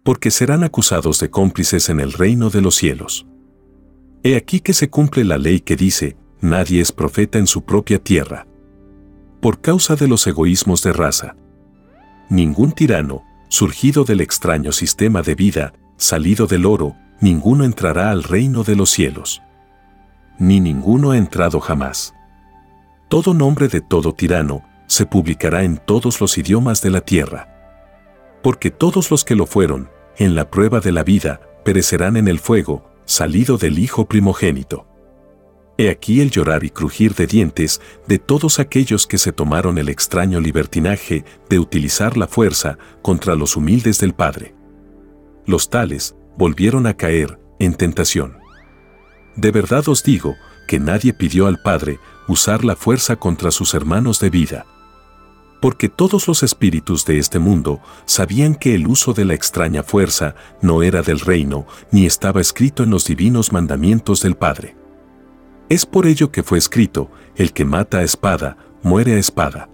Porque 0.03 0.31
serán 0.31 0.65
acusados 0.65 1.21
de 1.21 1.31
cómplices 1.31 1.91
en 1.91 2.01
el 2.01 2.13
reino 2.13 2.49
de 2.49 2.63
los 2.63 2.75
cielos. 2.75 3.27
He 4.23 4.37
aquí 4.37 4.61
que 4.61 4.73
se 4.73 4.89
cumple 4.89 5.25
la 5.25 5.37
ley 5.37 5.61
que 5.61 5.77
dice, 5.77 6.17
nadie 6.41 6.81
es 6.81 6.93
profeta 6.93 7.39
en 7.39 7.47
su 7.47 7.65
propia 7.65 7.99
tierra. 7.99 8.47
Por 9.41 9.61
causa 9.61 9.97
de 9.97 10.09
los 10.09 10.27
egoísmos 10.27 10.83
de 10.83 10.93
raza. 10.93 11.37
Ningún 12.31 12.73
tirano, 12.73 13.23
surgido 13.49 14.05
del 14.05 14.21
extraño 14.21 14.73
sistema 14.73 15.23
de 15.23 15.35
vida, 15.35 15.75
salido 15.97 16.47
del 16.47 16.67
oro, 16.67 16.97
ninguno 17.21 17.65
entrará 17.65 18.11
al 18.11 18.23
reino 18.23 18.63
de 18.63 18.77
los 18.77 18.91
cielos. 18.91 19.43
Ni 20.39 20.61
ninguno 20.61 21.13
ha 21.13 21.17
entrado 21.17 21.61
jamás. 21.61 22.15
Todo 23.09 23.35
nombre 23.35 23.69
de 23.69 23.81
todo 23.81 24.13
tirano 24.13 24.63
se 24.87 25.07
publicará 25.07 25.63
en 25.63 25.79
todos 25.79 26.21
los 26.21 26.37
idiomas 26.39 26.83
de 26.83 26.91
la 26.91 27.01
tierra. 27.01 27.53
Porque 28.43 28.71
todos 28.71 29.11
los 29.11 29.25
que 29.25 29.35
lo 29.35 29.47
fueron, 29.47 29.91
en 30.19 30.35
la 30.35 30.51
prueba 30.51 30.81
de 30.81 30.93
la 30.93 31.03
vida, 31.03 31.41
perecerán 31.65 32.17
en 32.17 32.29
el 32.29 32.39
fuego, 32.39 32.91
salido 33.05 33.57
del 33.59 33.79
Hijo 33.79 34.07
primogénito. 34.07 34.87
He 35.79 35.91
aquí 35.91 36.21
el 36.21 36.31
llorar 36.31 36.65
y 36.65 36.71
crujir 36.71 37.15
de 37.15 37.27
dientes 37.27 37.81
de 38.07 38.19
todos 38.19 38.59
aquellos 38.61 39.07
que 39.07 39.19
se 39.19 39.33
tomaron 39.33 39.77
el 39.79 39.89
extraño 39.89 40.41
libertinaje 40.41 41.25
de 41.51 41.59
utilizar 41.59 42.17
la 42.17 42.27
fuerza 42.27 42.79
contra 43.03 43.35
los 43.35 43.57
humildes 43.57 43.99
del 43.99 44.15
Padre 44.15 44.56
los 45.47 45.71
tales 45.71 46.17
volvieron 46.37 46.87
a 46.87 46.95
caer 46.95 47.39
en 47.59 47.75
tentación. 47.75 48.39
De 49.37 49.51
verdad 49.51 49.89
os 49.89 50.03
digo 50.03 50.37
que 50.67 50.81
nadie 50.81 51.13
pidió 51.13 51.47
al 51.47 51.61
Padre 51.63 51.99
usar 52.29 52.65
la 52.65 52.77
fuerza 52.77 53.17
contra 53.17 53.51
sus 53.51 53.75
hermanos 53.75 54.19
de 54.21 54.31
vida. 54.31 54.67
Porque 55.61 55.89
todos 55.89 56.29
los 56.29 56.43
espíritus 56.43 57.07
de 57.07 57.19
este 57.19 57.39
mundo 57.39 57.81
sabían 58.05 58.55
que 58.55 58.75
el 58.75 58.87
uso 58.87 59.15
de 59.15 59.25
la 59.25 59.35
extraña 59.35 59.83
fuerza 59.83 60.35
no 60.61 60.83
era 60.83 61.03
del 61.03 61.21
reino 61.21 61.67
ni 61.91 62.05
estaba 62.05 62.41
escrito 62.41 62.83
en 62.83 62.91
los 62.91 63.07
divinos 63.07 63.53
mandamientos 63.53 64.21
del 64.23 64.37
Padre. 64.37 64.77
Es 65.69 65.87
por 65.87 66.07
ello 66.07 66.31
que 66.31 66.43
fue 66.43 66.59
escrito, 66.59 67.11
el 67.35 67.53
que 67.53 67.65
mata 67.65 67.99
a 67.99 68.03
espada, 68.03 68.57
muere 68.83 69.15
a 69.15 69.19
espada. 69.19 69.69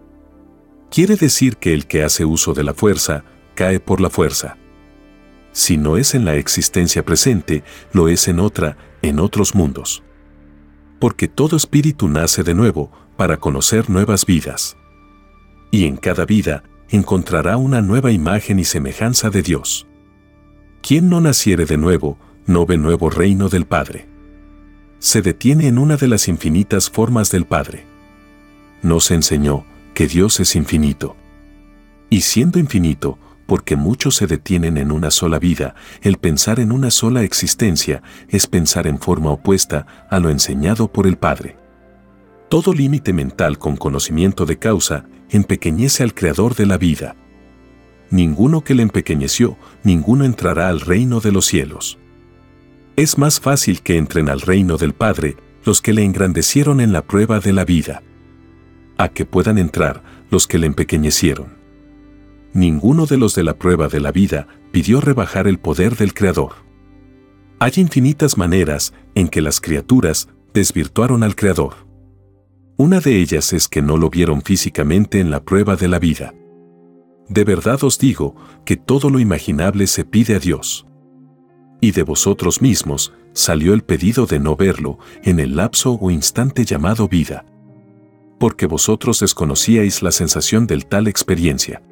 Quiere 0.90 1.16
decir 1.16 1.56
que 1.56 1.74
el 1.74 1.86
que 1.86 2.02
hace 2.02 2.24
uso 2.24 2.54
de 2.54 2.64
la 2.64 2.74
fuerza, 2.74 3.24
cae 3.54 3.80
por 3.80 4.00
la 4.00 4.08
fuerza. 4.08 4.56
Si 5.52 5.76
no 5.76 5.96
es 5.96 6.14
en 6.14 6.24
la 6.24 6.36
existencia 6.36 7.04
presente, 7.04 7.62
lo 7.92 8.08
es 8.08 8.26
en 8.28 8.40
otra, 8.40 8.76
en 9.02 9.20
otros 9.20 9.54
mundos. 9.54 10.02
Porque 10.98 11.28
todo 11.28 11.56
espíritu 11.56 12.08
nace 12.08 12.42
de 12.42 12.54
nuevo 12.54 12.90
para 13.16 13.36
conocer 13.36 13.90
nuevas 13.90 14.24
vidas. 14.24 14.76
Y 15.70 15.86
en 15.86 15.96
cada 15.96 16.24
vida 16.24 16.64
encontrará 16.88 17.56
una 17.56 17.82
nueva 17.82 18.12
imagen 18.12 18.58
y 18.58 18.64
semejanza 18.64 19.30
de 19.30 19.42
Dios. 19.42 19.86
Quien 20.82 21.08
no 21.08 21.20
naciere 21.20 21.64
de 21.66 21.76
nuevo, 21.76 22.18
no 22.46 22.66
ve 22.66 22.76
nuevo 22.76 23.10
reino 23.10 23.48
del 23.48 23.66
Padre. 23.66 24.08
Se 24.98 25.22
detiene 25.22 25.68
en 25.68 25.78
una 25.78 25.96
de 25.96 26.08
las 26.08 26.28
infinitas 26.28 26.90
formas 26.90 27.30
del 27.30 27.44
Padre. 27.44 27.84
Nos 28.82 29.10
enseñó 29.10 29.64
que 29.94 30.06
Dios 30.06 30.40
es 30.40 30.56
infinito. 30.56 31.16
Y 32.10 32.22
siendo 32.22 32.58
infinito, 32.58 33.18
porque 33.46 33.76
muchos 33.76 34.16
se 34.16 34.26
detienen 34.26 34.78
en 34.78 34.92
una 34.92 35.10
sola 35.10 35.38
vida, 35.38 35.74
el 36.02 36.18
pensar 36.18 36.60
en 36.60 36.72
una 36.72 36.90
sola 36.90 37.22
existencia 37.22 38.02
es 38.28 38.46
pensar 38.46 38.86
en 38.86 38.98
forma 38.98 39.30
opuesta 39.30 39.86
a 40.10 40.18
lo 40.20 40.30
enseñado 40.30 40.92
por 40.92 41.06
el 41.06 41.16
Padre. 41.16 41.56
Todo 42.48 42.72
límite 42.74 43.12
mental 43.12 43.58
con 43.58 43.76
conocimiento 43.76 44.44
de 44.44 44.58
causa 44.58 45.06
empequeñece 45.30 46.02
al 46.02 46.14
Creador 46.14 46.54
de 46.54 46.66
la 46.66 46.78
vida. 46.78 47.16
Ninguno 48.10 48.62
que 48.62 48.74
le 48.74 48.82
empequeñeció, 48.82 49.56
ninguno 49.82 50.24
entrará 50.24 50.68
al 50.68 50.80
reino 50.80 51.20
de 51.20 51.32
los 51.32 51.46
cielos. 51.46 51.98
Es 52.96 53.16
más 53.16 53.40
fácil 53.40 53.80
que 53.80 53.96
entren 53.96 54.28
al 54.28 54.42
reino 54.42 54.76
del 54.76 54.92
Padre 54.92 55.36
los 55.64 55.80
que 55.80 55.94
le 55.94 56.04
engrandecieron 56.04 56.80
en 56.80 56.92
la 56.92 57.02
prueba 57.02 57.40
de 57.40 57.52
la 57.52 57.64
vida, 57.64 58.02
a 58.98 59.08
que 59.08 59.24
puedan 59.24 59.56
entrar 59.56 60.02
los 60.30 60.46
que 60.46 60.58
le 60.58 60.66
empequeñecieron. 60.66 61.61
Ninguno 62.54 63.06
de 63.06 63.16
los 63.16 63.34
de 63.34 63.44
la 63.44 63.54
prueba 63.54 63.88
de 63.88 64.00
la 64.00 64.12
vida 64.12 64.46
pidió 64.72 65.00
rebajar 65.00 65.46
el 65.46 65.58
poder 65.58 65.96
del 65.96 66.12
Creador. 66.12 66.52
Hay 67.58 67.72
infinitas 67.76 68.36
maneras 68.36 68.92
en 69.14 69.28
que 69.28 69.40
las 69.40 69.60
criaturas 69.60 70.28
desvirtuaron 70.52 71.22
al 71.22 71.34
Creador. 71.34 71.86
Una 72.76 73.00
de 73.00 73.20
ellas 73.20 73.52
es 73.52 73.68
que 73.68 73.80
no 73.80 73.96
lo 73.96 74.10
vieron 74.10 74.42
físicamente 74.42 75.20
en 75.20 75.30
la 75.30 75.42
prueba 75.42 75.76
de 75.76 75.88
la 75.88 75.98
vida. 75.98 76.34
De 77.28 77.44
verdad 77.44 77.82
os 77.84 77.98
digo 77.98 78.34
que 78.66 78.76
todo 78.76 79.08
lo 79.08 79.18
imaginable 79.18 79.86
se 79.86 80.04
pide 80.04 80.34
a 80.34 80.38
Dios. 80.38 80.86
Y 81.80 81.92
de 81.92 82.02
vosotros 82.02 82.60
mismos 82.60 83.14
salió 83.32 83.72
el 83.72 83.82
pedido 83.82 84.26
de 84.26 84.40
no 84.40 84.56
verlo 84.56 84.98
en 85.22 85.40
el 85.40 85.56
lapso 85.56 85.98
o 86.00 86.10
instante 86.10 86.64
llamado 86.64 87.08
vida. 87.08 87.46
Porque 88.38 88.66
vosotros 88.66 89.20
desconocíais 89.20 90.02
la 90.02 90.12
sensación 90.12 90.66
del 90.66 90.84
tal 90.86 91.08
experiencia. 91.08 91.82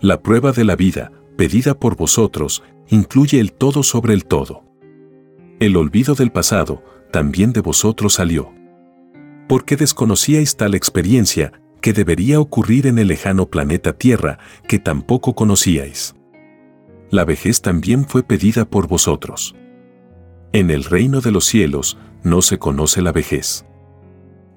La 0.00 0.22
prueba 0.22 0.52
de 0.52 0.62
la 0.62 0.76
vida, 0.76 1.10
pedida 1.36 1.74
por 1.74 1.96
vosotros, 1.96 2.62
incluye 2.88 3.40
el 3.40 3.52
todo 3.52 3.82
sobre 3.82 4.14
el 4.14 4.26
todo. 4.26 4.62
El 5.58 5.76
olvido 5.76 6.14
del 6.14 6.30
pasado 6.30 6.84
también 7.10 7.52
de 7.52 7.62
vosotros 7.62 8.14
salió. 8.14 8.52
Porque 9.48 9.74
desconocíais 9.74 10.56
tal 10.56 10.76
experiencia 10.76 11.52
que 11.80 11.92
debería 11.92 12.38
ocurrir 12.38 12.86
en 12.86 13.00
el 13.00 13.08
lejano 13.08 13.46
planeta 13.46 13.92
Tierra 13.92 14.38
que 14.68 14.78
tampoco 14.78 15.34
conocíais. 15.34 16.14
La 17.10 17.24
vejez 17.24 17.60
también 17.60 18.06
fue 18.06 18.22
pedida 18.22 18.66
por 18.66 18.86
vosotros. 18.86 19.56
En 20.52 20.70
el 20.70 20.84
reino 20.84 21.20
de 21.20 21.32
los 21.32 21.44
cielos 21.44 21.98
no 22.22 22.40
se 22.40 22.58
conoce 22.58 23.02
la 23.02 23.10
vejez. 23.10 23.64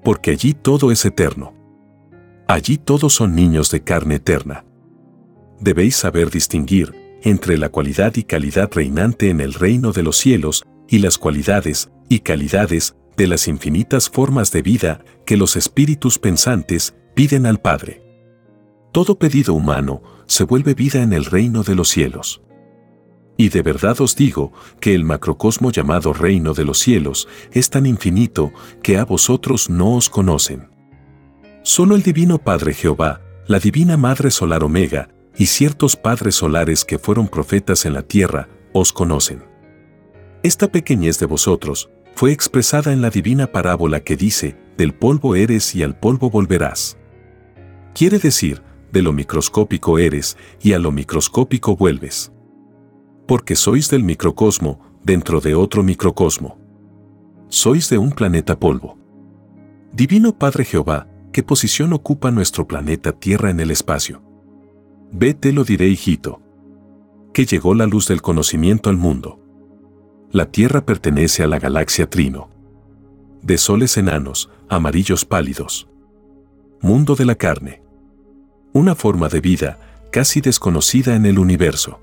Porque 0.04 0.30
allí 0.30 0.54
todo 0.54 0.92
es 0.92 1.04
eterno. 1.04 1.52
Allí 2.46 2.78
todos 2.78 3.12
son 3.12 3.34
niños 3.34 3.72
de 3.72 3.82
carne 3.82 4.16
eterna 4.16 4.66
debéis 5.62 5.96
saber 5.96 6.30
distinguir 6.30 6.92
entre 7.22 7.56
la 7.56 7.68
cualidad 7.68 8.16
y 8.16 8.24
calidad 8.24 8.70
reinante 8.72 9.30
en 9.30 9.40
el 9.40 9.54
reino 9.54 9.92
de 9.92 10.02
los 10.02 10.16
cielos 10.16 10.64
y 10.88 10.98
las 10.98 11.18
cualidades 11.18 11.90
y 12.08 12.20
calidades 12.20 12.96
de 13.16 13.28
las 13.28 13.46
infinitas 13.46 14.10
formas 14.10 14.50
de 14.50 14.62
vida 14.62 15.04
que 15.24 15.36
los 15.36 15.56
espíritus 15.56 16.18
pensantes 16.18 16.94
piden 17.14 17.46
al 17.46 17.60
Padre. 17.60 18.02
Todo 18.90 19.18
pedido 19.18 19.54
humano 19.54 20.02
se 20.26 20.44
vuelve 20.44 20.74
vida 20.74 21.02
en 21.02 21.12
el 21.12 21.24
reino 21.24 21.62
de 21.62 21.76
los 21.76 21.88
cielos. 21.88 22.42
Y 23.36 23.48
de 23.48 23.62
verdad 23.62 24.00
os 24.00 24.16
digo 24.16 24.52
que 24.80 24.94
el 24.94 25.04
macrocosmo 25.04 25.70
llamado 25.70 26.12
reino 26.12 26.54
de 26.54 26.64
los 26.64 26.78
cielos 26.78 27.28
es 27.52 27.70
tan 27.70 27.86
infinito 27.86 28.52
que 28.82 28.98
a 28.98 29.04
vosotros 29.04 29.70
no 29.70 29.94
os 29.94 30.10
conocen. 30.10 30.68
Solo 31.62 31.94
el 31.94 32.02
Divino 32.02 32.38
Padre 32.38 32.74
Jehová, 32.74 33.20
la 33.46 33.58
Divina 33.58 33.96
Madre 33.96 34.30
Solar 34.30 34.64
Omega, 34.64 35.08
y 35.36 35.46
ciertos 35.46 35.96
padres 35.96 36.36
solares 36.36 36.84
que 36.84 36.98
fueron 36.98 37.28
profetas 37.28 37.86
en 37.86 37.94
la 37.94 38.02
tierra, 38.02 38.48
os 38.72 38.92
conocen. 38.92 39.44
Esta 40.42 40.70
pequeñez 40.70 41.18
de 41.18 41.26
vosotros 41.26 41.90
fue 42.14 42.32
expresada 42.32 42.92
en 42.92 43.00
la 43.00 43.10
divina 43.10 43.46
parábola 43.46 44.00
que 44.00 44.16
dice, 44.16 44.56
del 44.76 44.94
polvo 44.94 45.34
eres 45.36 45.74
y 45.74 45.82
al 45.82 45.98
polvo 45.98 46.30
volverás. 46.30 46.96
Quiere 47.94 48.18
decir, 48.18 48.62
de 48.90 49.02
lo 49.02 49.12
microscópico 49.12 49.98
eres 49.98 50.36
y 50.60 50.72
a 50.72 50.78
lo 50.78 50.92
microscópico 50.92 51.76
vuelves. 51.76 52.32
Porque 53.26 53.56
sois 53.56 53.88
del 53.88 54.04
microcosmo 54.04 54.80
dentro 55.02 55.40
de 55.40 55.54
otro 55.54 55.82
microcosmo. 55.82 56.58
Sois 57.48 57.88
de 57.88 57.98
un 57.98 58.12
planeta 58.12 58.58
polvo. 58.58 58.98
Divino 59.92 60.36
Padre 60.38 60.64
Jehová, 60.64 61.06
¿qué 61.32 61.42
posición 61.42 61.92
ocupa 61.92 62.30
nuestro 62.30 62.66
planeta 62.66 63.12
Tierra 63.12 63.50
en 63.50 63.60
el 63.60 63.70
espacio? 63.70 64.22
Ve 65.12 65.34
te 65.34 65.52
lo 65.52 65.62
diré 65.62 65.88
hijito. 65.88 66.40
Que 67.34 67.44
llegó 67.44 67.74
la 67.74 67.86
luz 67.86 68.08
del 68.08 68.22
conocimiento 68.22 68.88
al 68.88 68.96
mundo. 68.96 69.38
La 70.30 70.46
Tierra 70.46 70.86
pertenece 70.86 71.42
a 71.42 71.46
la 71.46 71.58
galaxia 71.58 72.08
Trino. 72.08 72.48
De 73.42 73.58
soles 73.58 73.98
enanos, 73.98 74.48
amarillos 74.70 75.26
pálidos. 75.26 75.86
Mundo 76.80 77.14
de 77.14 77.26
la 77.26 77.34
carne. 77.34 77.82
Una 78.72 78.94
forma 78.94 79.28
de 79.28 79.42
vida 79.42 79.78
casi 80.10 80.40
desconocida 80.40 81.14
en 81.14 81.26
el 81.26 81.38
universo. 81.38 82.00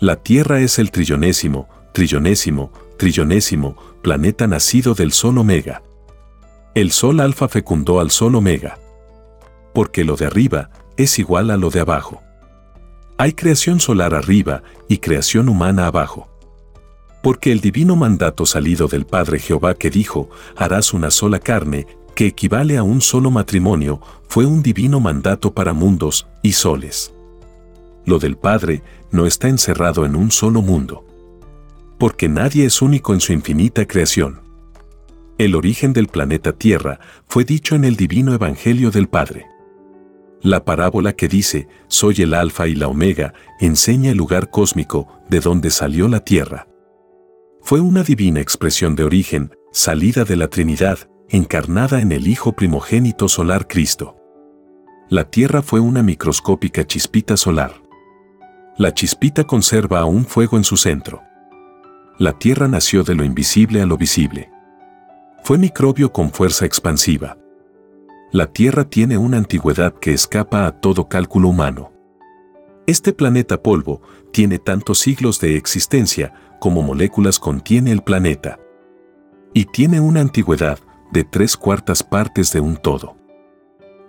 La 0.00 0.16
Tierra 0.16 0.60
es 0.60 0.80
el 0.80 0.90
trillonésimo, 0.90 1.68
trillonésimo, 1.92 2.72
trillonésimo 2.98 3.76
planeta 4.02 4.48
nacido 4.48 4.94
del 4.94 5.12
Sol 5.12 5.38
Omega. 5.38 5.82
El 6.74 6.90
Sol 6.90 7.20
Alfa 7.20 7.46
fecundó 7.46 8.00
al 8.00 8.10
Sol 8.10 8.34
Omega. 8.34 8.76
Porque 9.72 10.02
lo 10.02 10.16
de 10.16 10.26
arriba 10.26 10.70
es 10.98 11.18
igual 11.18 11.50
a 11.50 11.56
lo 11.56 11.70
de 11.70 11.80
abajo. 11.80 12.20
Hay 13.16 13.32
creación 13.32 13.80
solar 13.80 14.14
arriba 14.14 14.62
y 14.88 14.98
creación 14.98 15.48
humana 15.48 15.86
abajo. 15.86 16.28
Porque 17.22 17.52
el 17.52 17.60
divino 17.60 17.96
mandato 17.96 18.44
salido 18.46 18.88
del 18.88 19.06
Padre 19.06 19.38
Jehová 19.38 19.74
que 19.74 19.90
dijo, 19.90 20.28
harás 20.56 20.92
una 20.92 21.10
sola 21.10 21.38
carne, 21.38 21.86
que 22.14 22.26
equivale 22.26 22.76
a 22.76 22.82
un 22.82 23.00
solo 23.00 23.30
matrimonio, 23.30 24.00
fue 24.28 24.44
un 24.44 24.62
divino 24.62 24.98
mandato 24.98 25.54
para 25.54 25.72
mundos 25.72 26.26
y 26.42 26.52
soles. 26.52 27.12
Lo 28.04 28.18
del 28.18 28.36
Padre 28.36 28.82
no 29.12 29.24
está 29.24 29.48
encerrado 29.48 30.04
en 30.04 30.16
un 30.16 30.32
solo 30.32 30.62
mundo. 30.62 31.04
Porque 31.96 32.28
nadie 32.28 32.64
es 32.64 32.82
único 32.82 33.14
en 33.14 33.20
su 33.20 33.32
infinita 33.32 33.86
creación. 33.86 34.40
El 35.38 35.54
origen 35.54 35.92
del 35.92 36.08
planeta 36.08 36.52
Tierra 36.52 36.98
fue 37.28 37.44
dicho 37.44 37.76
en 37.76 37.84
el 37.84 37.94
divino 37.94 38.34
Evangelio 38.34 38.90
del 38.90 39.08
Padre. 39.08 39.46
La 40.40 40.64
parábola 40.64 41.14
que 41.14 41.26
dice, 41.26 41.68
soy 41.88 42.22
el 42.22 42.32
alfa 42.32 42.68
y 42.68 42.74
la 42.74 42.88
omega, 42.88 43.34
enseña 43.60 44.12
el 44.12 44.16
lugar 44.16 44.50
cósmico 44.50 45.08
de 45.28 45.40
donde 45.40 45.70
salió 45.70 46.06
la 46.08 46.20
tierra. 46.20 46.68
Fue 47.60 47.80
una 47.80 48.04
divina 48.04 48.40
expresión 48.40 48.94
de 48.94 49.04
origen, 49.04 49.50
salida 49.72 50.24
de 50.24 50.36
la 50.36 50.48
Trinidad, 50.48 51.10
encarnada 51.28 52.00
en 52.00 52.12
el 52.12 52.28
Hijo 52.28 52.52
primogénito 52.52 53.28
solar 53.28 53.66
Cristo. 53.66 54.16
La 55.10 55.24
tierra 55.24 55.62
fue 55.62 55.80
una 55.80 56.02
microscópica 56.02 56.86
chispita 56.86 57.36
solar. 57.36 57.72
La 58.76 58.94
chispita 58.94 59.44
conserva 59.44 60.00
aún 60.00 60.24
fuego 60.24 60.56
en 60.56 60.64
su 60.64 60.76
centro. 60.76 61.22
La 62.18 62.38
tierra 62.38 62.68
nació 62.68 63.02
de 63.02 63.14
lo 63.14 63.24
invisible 63.24 63.82
a 63.82 63.86
lo 63.86 63.96
visible. 63.96 64.50
Fue 65.42 65.58
microbio 65.58 66.12
con 66.12 66.30
fuerza 66.30 66.64
expansiva. 66.64 67.36
La 68.30 68.46
Tierra 68.52 68.84
tiene 68.84 69.16
una 69.16 69.38
antigüedad 69.38 69.94
que 69.94 70.12
escapa 70.12 70.66
a 70.66 70.80
todo 70.80 71.08
cálculo 71.08 71.48
humano. 71.48 71.92
Este 72.86 73.14
planeta 73.14 73.62
polvo 73.62 74.02
tiene 74.32 74.58
tantos 74.58 74.98
siglos 74.98 75.40
de 75.40 75.56
existencia 75.56 76.34
como 76.60 76.82
moléculas 76.82 77.38
contiene 77.38 77.90
el 77.90 78.02
planeta. 78.02 78.58
Y 79.54 79.64
tiene 79.64 80.00
una 80.00 80.20
antigüedad 80.20 80.78
de 81.10 81.24
tres 81.24 81.56
cuartas 81.56 82.02
partes 82.02 82.52
de 82.52 82.60
un 82.60 82.76
todo. 82.76 83.16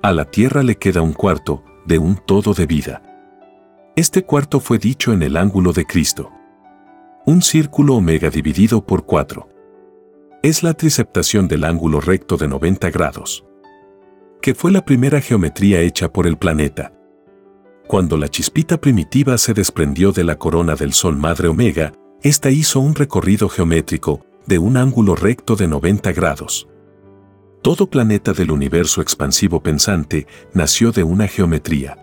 A 0.01 0.12
la 0.12 0.25
Tierra 0.25 0.63
le 0.63 0.75
queda 0.75 1.01
un 1.01 1.13
cuarto 1.13 1.63
de 1.86 1.97
un 1.97 2.17
todo 2.17 2.53
de 2.53 2.65
vida. 2.65 3.01
Este 3.95 4.25
cuarto 4.25 4.60
fue 4.60 4.79
dicho 4.79 5.13
en 5.13 5.23
el 5.23 5.38
ángulo 5.38 5.71
de 5.71 5.86
Cristo. 5.86 6.29
Un 7.25 7.41
círculo 7.41 7.95
omega 7.95 8.29
dividido 8.29 8.86
por 8.86 9.05
cuatro. 9.05 9.47
Es 10.43 10.62
la 10.62 10.73
triceptación 10.73 11.47
del 11.47 11.63
ángulo 11.63 12.01
recto 12.01 12.36
de 12.36 12.49
90 12.49 12.89
grados, 12.91 13.45
que 14.41 14.56
fue 14.56 14.71
la 14.71 14.86
primera 14.86 15.21
geometría 15.21 15.82
hecha 15.82 16.12
por 16.12 16.25
el 16.25 16.38
planeta. 16.38 16.93
Cuando 17.88 18.17
la 18.17 18.30
chispita 18.30 18.80
primitiva 18.80 19.38
se 19.38 19.54
desprendió 19.54 20.12
de 20.12 20.23
la 20.23 20.38
corona 20.38 20.75
del 20.75 20.93
Sol 20.93 21.17
Madre 21.17 21.47
Omega, 21.47 21.91
ésta 22.21 22.49
hizo 22.49 22.80
un 22.80 22.95
recorrido 22.95 23.49
geométrico 23.49 24.25
de 24.45 24.60
un 24.60 24.78
ángulo 24.78 25.15
recto 25.15 25.56
de 25.56 25.67
90 25.67 26.12
grados. 26.13 26.67
Todo 27.62 27.89
planeta 27.89 28.32
del 28.32 28.52
universo 28.52 29.02
expansivo 29.02 29.62
pensante 29.62 30.28
nació 30.54 30.91
de 30.91 31.04
una 31.04 31.28
geometría. 31.28 31.97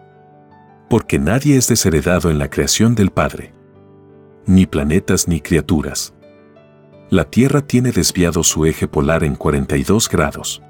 Porque 0.91 1.19
nadie 1.19 1.57
es 1.57 1.69
desheredado 1.69 2.31
en 2.31 2.39
la 2.39 2.51
creación 2.51 2.95
del 2.95 3.11
Padre. 3.11 3.53
Ni 4.45 4.67
planetas 4.67 5.27
ni 5.27 5.41
criaturas. 5.41 6.15
La 7.09 7.25
Tierra 7.25 7.63
tiene 7.63 7.93
desviado 7.93 8.43
su 8.43 8.67
eje 8.67 8.87
polar 8.87 9.25
en 9.25 9.37
42 9.37 10.09
grados. 10.09 10.63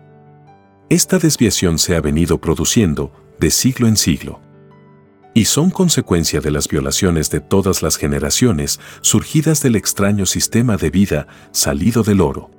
Esta 0.88 1.18
desviación 1.18 1.81
se 1.81 1.96
ha 1.96 2.01
venido 2.01 2.40
produciendo 2.40 3.12
de 3.40 3.51
siglo 3.51 3.88
en 3.88 3.96
siglo. 3.96 4.40
Y 5.35 5.46
son 5.46 5.70
consecuencia 5.70 6.40
de 6.40 6.53
las 6.53 6.68
violaciones 6.68 7.29
de 7.29 7.40
todas 7.40 7.83
las 7.83 7.96
generaciones 7.96 8.79
surgidas 9.01 9.61
del 9.62 9.75
extraño 9.75 10.27
sistema 10.27 10.77
de 10.77 10.90
vida 10.90 11.27
salido 11.51 12.05
del 12.05 12.20
oro. 12.20 12.53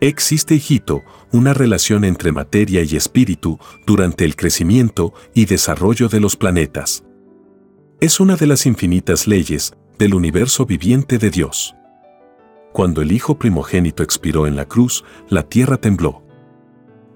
Existe, 0.00 0.54
hijito, 0.54 1.02
una 1.32 1.52
relación 1.52 2.04
entre 2.04 2.30
materia 2.30 2.82
y 2.82 2.94
espíritu 2.94 3.58
durante 3.86 4.24
el 4.24 4.36
crecimiento 4.36 5.12
y 5.34 5.46
desarrollo 5.46 6.08
de 6.08 6.20
los 6.20 6.36
planetas. 6.36 7.04
Es 8.00 8.20
una 8.20 8.36
de 8.36 8.46
las 8.46 8.66
infinitas 8.66 9.26
leyes 9.26 9.74
del 9.98 10.14
universo 10.14 10.64
viviente 10.64 11.18
de 11.18 11.30
Dios. 11.30 11.74
Cuando 12.72 13.02
el 13.02 13.10
Hijo 13.10 13.36
primogénito 13.36 14.04
expiró 14.04 14.46
en 14.46 14.54
la 14.54 14.64
cruz, 14.64 15.04
la 15.28 15.42
tierra 15.42 15.76
tembló. 15.76 16.22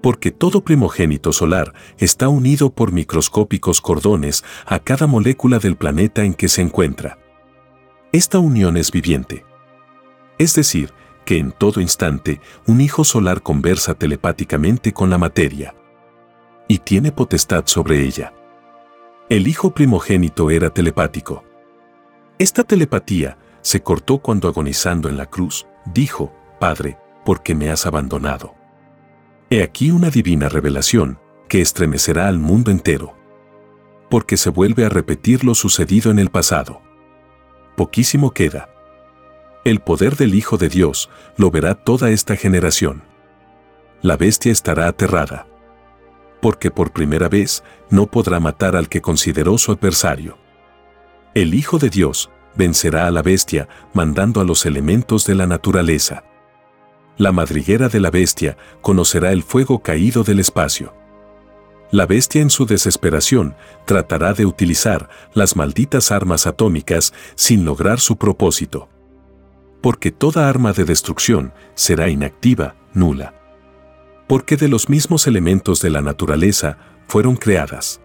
Porque 0.01 0.31
todo 0.31 0.61
primogénito 0.61 1.33
solar 1.33 1.73
está 1.97 2.29
unido 2.29 2.69
por 2.69 2.91
microscópicos 2.91 3.81
cordones 3.81 4.43
a 4.65 4.79
cada 4.79 5.07
molécula 5.07 5.59
del 5.59 5.75
planeta 5.75 6.23
en 6.23 6.33
que 6.33 6.49
se 6.49 6.61
encuentra. 6.61 7.17
Esta 8.11 8.39
unión 8.39 8.77
es 8.77 8.91
viviente. 8.91 9.45
Es 10.37 10.53
decir, 10.55 10.93
que 11.25 11.37
en 11.37 11.51
todo 11.51 11.81
instante 11.81 12.39
un 12.67 12.79
hijo 12.79 13.03
solar 13.03 13.41
conversa 13.41 13.95
telepáticamente 13.95 14.93
con 14.93 15.09
la 15.09 15.17
materia 15.17 15.75
y 16.67 16.79
tiene 16.79 17.11
potestad 17.11 17.63
sobre 17.65 18.03
ella. 18.03 18.33
El 19.29 19.47
hijo 19.47 19.71
primogénito 19.71 20.49
era 20.51 20.69
telepático. 20.69 21.43
Esta 22.39 22.63
telepatía 22.63 23.37
se 23.61 23.81
cortó 23.81 24.19
cuando 24.19 24.47
agonizando 24.47 25.09
en 25.09 25.17
la 25.17 25.25
cruz, 25.25 25.67
dijo, 25.85 26.31
Padre, 26.59 26.97
¿por 27.25 27.43
qué 27.43 27.55
me 27.55 27.69
has 27.69 27.85
abandonado? 27.85 28.56
He 29.49 29.63
aquí 29.63 29.91
una 29.91 30.09
divina 30.09 30.49
revelación 30.49 31.19
que 31.47 31.61
estremecerá 31.61 32.27
al 32.27 32.37
mundo 32.37 32.69
entero. 32.69 33.15
Porque 34.09 34.35
se 34.35 34.49
vuelve 34.49 34.83
a 34.83 34.89
repetir 34.89 35.45
lo 35.45 35.55
sucedido 35.55 36.11
en 36.11 36.19
el 36.19 36.29
pasado. 36.29 36.81
Poquísimo 37.77 38.31
queda. 38.31 38.69
El 39.63 39.79
poder 39.79 40.17
del 40.17 40.35
Hijo 40.35 40.57
de 40.57 40.67
Dios 40.67 41.09
lo 41.37 41.49
verá 41.49 41.75
toda 41.75 42.09
esta 42.09 42.35
generación. 42.35 43.03
La 44.01 44.17
bestia 44.17 44.51
estará 44.51 44.87
aterrada. 44.87 45.47
Porque 46.41 46.69
por 46.69 46.91
primera 46.91 47.29
vez 47.29 47.63
no 47.89 48.07
podrá 48.07 48.41
matar 48.41 48.75
al 48.75 48.89
que 48.89 49.01
consideró 49.01 49.57
su 49.57 49.71
adversario. 49.71 50.37
El 51.33 51.53
Hijo 51.53 51.77
de 51.79 51.89
Dios 51.89 52.29
vencerá 52.55 53.07
a 53.07 53.11
la 53.11 53.21
bestia 53.21 53.69
mandando 53.93 54.41
a 54.41 54.43
los 54.43 54.65
elementos 54.65 55.25
de 55.25 55.35
la 55.35 55.47
naturaleza. 55.47 56.25
La 57.17 57.31
madriguera 57.31 57.89
de 57.89 57.99
la 57.99 58.11
bestia 58.11 58.57
conocerá 58.81 59.31
el 59.31 59.43
fuego 59.43 59.79
caído 59.79 60.23
del 60.23 60.39
espacio. 60.39 60.93
La 61.91 62.05
bestia 62.05 62.41
en 62.41 62.49
su 62.49 62.65
desesperación 62.65 63.55
tratará 63.85 64.33
de 64.33 64.45
utilizar 64.45 65.09
las 65.33 65.55
malditas 65.55 66.11
armas 66.11 66.45
atómicas 66.45 67.13
sin 67.35 67.65
lograr 67.65 67.99
su 67.99 68.17
propósito 68.17 68.89
porque 69.81 70.11
toda 70.11 70.49
arma 70.49 70.73
de 70.73 70.85
destrucción 70.85 71.53
será 71.75 72.09
inactiva, 72.09 72.75
nula. 72.93 73.33
Porque 74.27 74.57
de 74.57 74.67
los 74.67 74.89
mismos 74.89 75.27
elementos 75.27 75.81
de 75.81 75.89
la 75.89 76.01
naturaleza 76.01 76.77
fueron 77.07 77.35
creadas. 77.35 78.01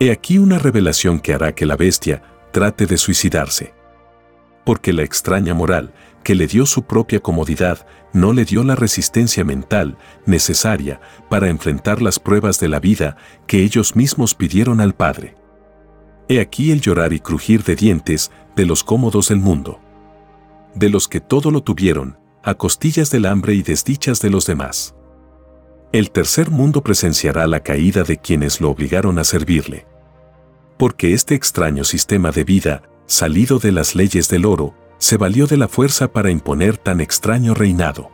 He 0.00 0.10
aquí 0.10 0.38
una 0.38 0.58
revelación 0.58 1.20
que 1.20 1.34
hará 1.34 1.54
que 1.54 1.66
la 1.66 1.76
bestia 1.76 2.22
trate 2.52 2.86
de 2.86 2.96
suicidarse. 2.96 3.74
Porque 4.64 4.92
la 4.92 5.02
extraña 5.02 5.54
moral, 5.54 5.92
que 6.22 6.34
le 6.34 6.46
dio 6.46 6.66
su 6.66 6.82
propia 6.82 7.20
comodidad, 7.20 7.86
no 8.12 8.32
le 8.32 8.44
dio 8.44 8.64
la 8.64 8.74
resistencia 8.74 9.44
mental 9.44 9.96
necesaria 10.26 11.00
para 11.28 11.48
enfrentar 11.48 12.02
las 12.02 12.18
pruebas 12.18 12.60
de 12.60 12.68
la 12.68 12.80
vida 12.80 13.16
que 13.46 13.62
ellos 13.62 13.96
mismos 13.96 14.34
pidieron 14.34 14.80
al 14.80 14.94
Padre. 14.94 15.34
He 16.28 16.40
aquí 16.40 16.70
el 16.70 16.80
llorar 16.80 17.12
y 17.12 17.20
crujir 17.20 17.64
de 17.64 17.76
dientes 17.76 18.30
de 18.56 18.66
los 18.66 18.84
cómodos 18.84 19.28
del 19.28 19.38
mundo 19.38 19.80
de 20.74 20.88
los 20.88 21.08
que 21.08 21.20
todo 21.20 21.50
lo 21.50 21.62
tuvieron, 21.62 22.18
a 22.42 22.54
costillas 22.54 23.10
del 23.10 23.26
hambre 23.26 23.54
y 23.54 23.62
desdichas 23.62 24.20
de 24.20 24.30
los 24.30 24.46
demás. 24.46 24.94
El 25.92 26.10
tercer 26.10 26.50
mundo 26.50 26.82
presenciará 26.82 27.46
la 27.46 27.60
caída 27.60 28.04
de 28.04 28.18
quienes 28.18 28.60
lo 28.60 28.70
obligaron 28.70 29.18
a 29.18 29.24
servirle. 29.24 29.86
Porque 30.78 31.12
este 31.12 31.34
extraño 31.34 31.84
sistema 31.84 32.30
de 32.30 32.44
vida, 32.44 32.82
salido 33.06 33.58
de 33.58 33.72
las 33.72 33.94
leyes 33.94 34.28
del 34.28 34.46
oro, 34.46 34.74
se 35.00 35.16
valió 35.16 35.46
de 35.46 35.56
la 35.56 35.66
fuerza 35.66 36.12
para 36.12 36.30
imponer 36.30 36.76
tan 36.76 37.00
extraño 37.00 37.54
reinado. 37.54 38.10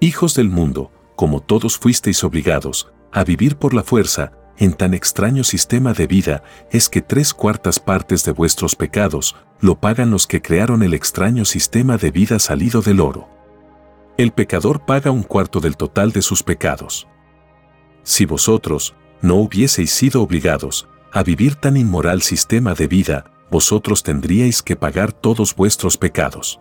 Hijos 0.00 0.34
del 0.34 0.50
mundo, 0.50 0.90
como 1.16 1.40
todos 1.40 1.78
fuisteis 1.78 2.24
obligados 2.24 2.92
a 3.12 3.22
vivir 3.22 3.56
por 3.56 3.72
la 3.74 3.84
fuerza, 3.84 4.32
en 4.58 4.72
tan 4.72 4.92
extraño 4.92 5.44
sistema 5.44 5.92
de 5.92 6.06
vida 6.08 6.42
es 6.70 6.88
que 6.88 7.00
tres 7.00 7.32
cuartas 7.32 7.78
partes 7.78 8.24
de 8.24 8.32
vuestros 8.32 8.74
pecados 8.76 9.36
lo 9.60 9.80
pagan 9.80 10.10
los 10.10 10.26
que 10.26 10.42
crearon 10.42 10.82
el 10.82 10.94
extraño 10.94 11.44
sistema 11.44 11.96
de 11.96 12.10
vida 12.10 12.38
salido 12.40 12.82
del 12.82 13.00
oro. 13.00 13.28
El 14.16 14.32
pecador 14.32 14.84
paga 14.84 15.12
un 15.12 15.22
cuarto 15.22 15.60
del 15.60 15.76
total 15.76 16.10
de 16.12 16.22
sus 16.22 16.42
pecados. 16.42 17.06
Si 18.02 18.26
vosotros 18.26 18.94
no 19.22 19.36
hubieseis 19.36 19.92
sido 19.92 20.22
obligados 20.22 20.88
a 21.12 21.22
vivir 21.22 21.54
tan 21.54 21.76
inmoral 21.76 22.22
sistema 22.22 22.74
de 22.74 22.88
vida, 22.88 23.24
vosotros 23.50 24.02
tendríais 24.02 24.62
que 24.62 24.76
pagar 24.76 25.12
todos 25.12 25.54
vuestros 25.54 25.96
pecados. 25.96 26.60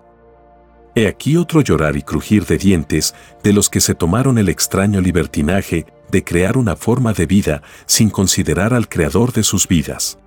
He 0.96 1.08
aquí 1.08 1.38
otro 1.38 1.62
llorar 1.62 1.96
y 1.96 2.04
crujir 2.04 2.46
de 2.46 2.58
dientes 2.58 3.16
de 3.44 3.52
los 3.52 3.70
que 3.70 3.82
se 3.82 3.96
tomaron 3.96 4.38
el 4.38 4.48
extraño 4.48 5.02
libertinaje 5.02 5.88
de 6.12 6.24
crear 6.24 6.56
una 6.56 6.76
forma 6.76 7.14
de 7.14 7.26
vida 7.26 7.64
sin 7.88 8.12
considerar 8.12 8.74
al 8.74 8.88
creador 8.88 9.34
de 9.34 9.44
sus 9.44 9.68
vidas. 9.68 10.20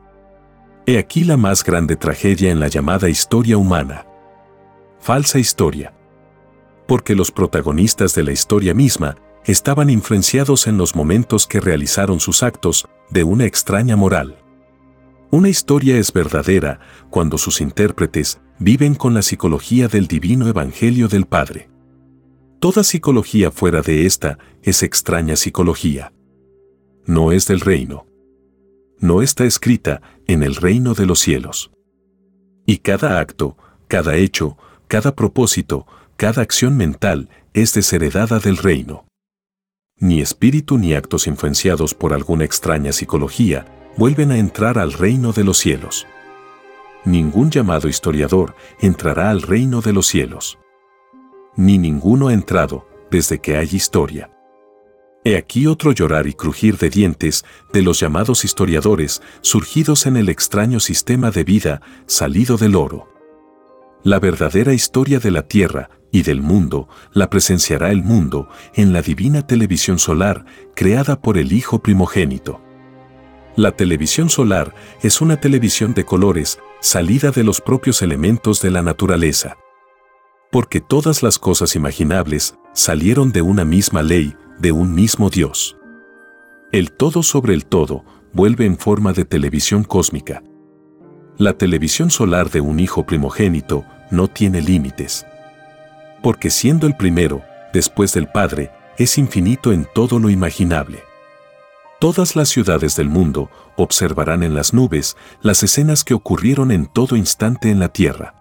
He 0.87 0.99
aquí 0.99 1.25
la 1.25 1.37
más 1.37 1.63
grande 1.63 1.95
tragedia 1.97 2.51
en 2.51 2.59
la 2.59 2.69
llamada 2.69 3.09
historia 3.09 3.57
humana. 3.57 4.07
Falsa 4.99 5.39
historia. 5.39 5.93
Porque 6.89 7.15
los 7.15 7.31
protagonistas 7.31 8.15
de 8.15 8.25
la 8.25 8.33
historia 8.33 8.75
misma 8.75 9.17
estaban 9.45 9.91
influenciados 9.91 10.67
en 10.67 10.79
los 10.79 10.97
momentos 10.97 11.47
que 11.47 11.61
realizaron 11.61 12.19
sus 12.19 12.43
actos 12.43 12.89
de 13.11 13.23
una 13.23 13.45
extraña 13.45 13.95
moral. 13.95 14.37
Una 15.31 15.49
historia 15.49 15.99
es 15.99 16.13
verdadera 16.13 16.79
cuando 17.11 17.37
sus 17.37 17.61
intérpretes 17.61 18.41
viven 18.59 18.95
con 18.95 19.13
la 19.13 19.23
psicología 19.23 19.89
del 19.89 20.07
divino 20.07 20.47
evangelio 20.49 21.09
del 21.09 21.27
Padre. 21.27 21.69
Toda 22.61 22.85
psicología 22.85 23.51
fuera 23.51 23.83
de 23.83 24.07
esta 24.07 24.39
es 24.63 24.83
extraña 24.83 25.35
psicología. 25.37 26.13
No 27.07 27.33
es 27.33 27.47
del 27.47 27.61
reino. 27.61 28.07
No 28.99 29.21
está 29.21 29.45
escrita 29.45 30.01
en 30.27 30.43
el 30.43 30.55
reino 30.55 30.95
de 30.95 31.07
los 31.07 31.19
cielos. 31.19 31.73
Y 32.65 32.79
cada 32.79 33.19
acto, 33.19 33.57
cada 33.89 34.17
hecho, 34.17 34.57
cada 34.87 35.15
propósito, 35.15 35.87
cada 36.17 36.41
acción 36.41 36.77
mental 36.77 37.29
es 37.53 37.75
desheredada 37.75 38.39
del 38.39 38.57
reino. 38.57 39.07
Ni 39.99 40.21
espíritu 40.21 40.79
ni 40.79 40.95
actos 40.95 41.27
influenciados 41.27 41.95
por 41.95 42.15
alguna 42.15 42.45
extraña 42.45 42.93
psicología 42.93 43.67
vuelven 43.97 44.31
a 44.33 44.39
entrar 44.39 44.79
al 44.79 44.93
reino 44.93 45.33
de 45.33 45.45
los 45.45 45.59
cielos. 45.59 46.07
Ningún 47.05 47.51
llamado 47.51 47.89
historiador 47.89 48.55
entrará 48.81 49.31
al 49.31 49.43
reino 49.43 49.81
de 49.81 49.93
los 49.93 50.07
cielos 50.07 50.59
ni 51.57 51.79
ninguno 51.79 52.29
ha 52.29 52.35
entrado, 52.35 52.87
desde 53.11 53.41
que 53.41 53.57
hay 53.57 53.69
historia. 53.73 54.31
He 55.25 55.37
aquí 55.37 55.67
otro 55.67 55.91
llorar 55.91 56.29
y 56.29 56.35
crujir 56.35 56.79
de 56.79 56.91
dientes 56.91 57.45
de 57.73 57.83
los 57.83 57.99
llamados 57.99 58.45
historiadores 58.45 59.23
surgidos 59.41 60.07
en 60.07 60.17
el 60.17 60.29
extraño 60.29 60.79
sistema 60.79 61.31
de 61.31 61.43
vida 61.43 61.83
salido 62.07 62.57
del 62.57 62.77
oro. 62.77 63.09
La 64.05 64.21
verdadera 64.21 64.73
historia 64.73 65.19
de 65.19 65.33
la 65.33 65.49
Tierra 65.49 65.91
y 66.13 66.23
del 66.23 66.43
mundo 66.43 66.89
la 67.13 67.29
presenciará 67.29 67.91
el 67.91 68.05
mundo 68.05 68.49
en 68.75 68.93
la 68.93 69.03
divina 69.03 69.47
televisión 69.47 69.99
solar 69.99 70.45
creada 70.77 71.21
por 71.21 71.39
el 71.39 71.53
Hijo 71.53 71.83
primogénito. 71.83 72.61
La 73.57 73.73
televisión 73.73 74.29
solar 74.29 74.75
es 75.03 75.23
una 75.23 75.41
televisión 75.41 75.95
de 75.95 76.05
colores 76.05 76.59
salida 76.81 77.31
de 77.31 77.43
los 77.43 77.63
propios 77.63 78.03
elementos 78.03 78.61
de 78.61 78.71
la 78.71 78.83
naturaleza 78.83 79.57
Porque 80.53 80.83
todas 80.83 81.23
las 81.23 81.39
cosas 81.39 81.75
imaginables 81.75 82.55
salieron 82.75 83.33
de 83.33 83.41
una 83.41 83.65
misma 83.65 84.03
ley, 84.03 84.37
de 84.59 84.73
un 84.73 84.95
mismo 84.95 85.31
Dios. 85.31 85.79
El 86.71 86.93
todo 86.93 87.23
sobre 87.23 87.55
el 87.55 87.65
todo 87.65 88.05
vuelve 88.35 88.67
en 88.67 88.77
forma 88.77 89.15
de 89.15 89.25
televisión 89.25 89.85
cósmica. 89.85 90.43
La 91.39 91.55
televisión 91.55 92.11
solar 92.11 92.51
de 92.51 92.61
un 92.61 92.79
hijo 92.79 93.07
primogénito 93.07 93.87
no 94.11 94.29
tiene 94.29 94.61
límites. 94.61 95.25
Porque 96.23 96.51
siendo 96.51 96.87
el 96.87 96.95
primero, 96.95 97.43
después 97.73 98.13
del 98.13 98.29
Padre, 98.29 98.71
es 98.99 99.17
infinito 99.17 99.73
en 99.73 99.87
todo 99.95 100.19
lo 100.19 100.29
imaginable. 100.29 101.03
Todas 101.99 102.37
las 102.37 102.51
ciudades 102.51 102.95
del 102.97 103.09
mundo 103.09 103.49
observarán 103.77 104.43
en 104.43 104.55
las 104.55 104.75
nubes 104.75 105.17
las 105.41 105.63
escenas 105.63 106.05
que 106.05 106.13
ocurrieron 106.13 106.71
en 106.71 106.87
todo 106.87 107.17
instante 107.17 107.71
en 107.71 107.79
la 107.79 107.89
tierra. 107.89 108.35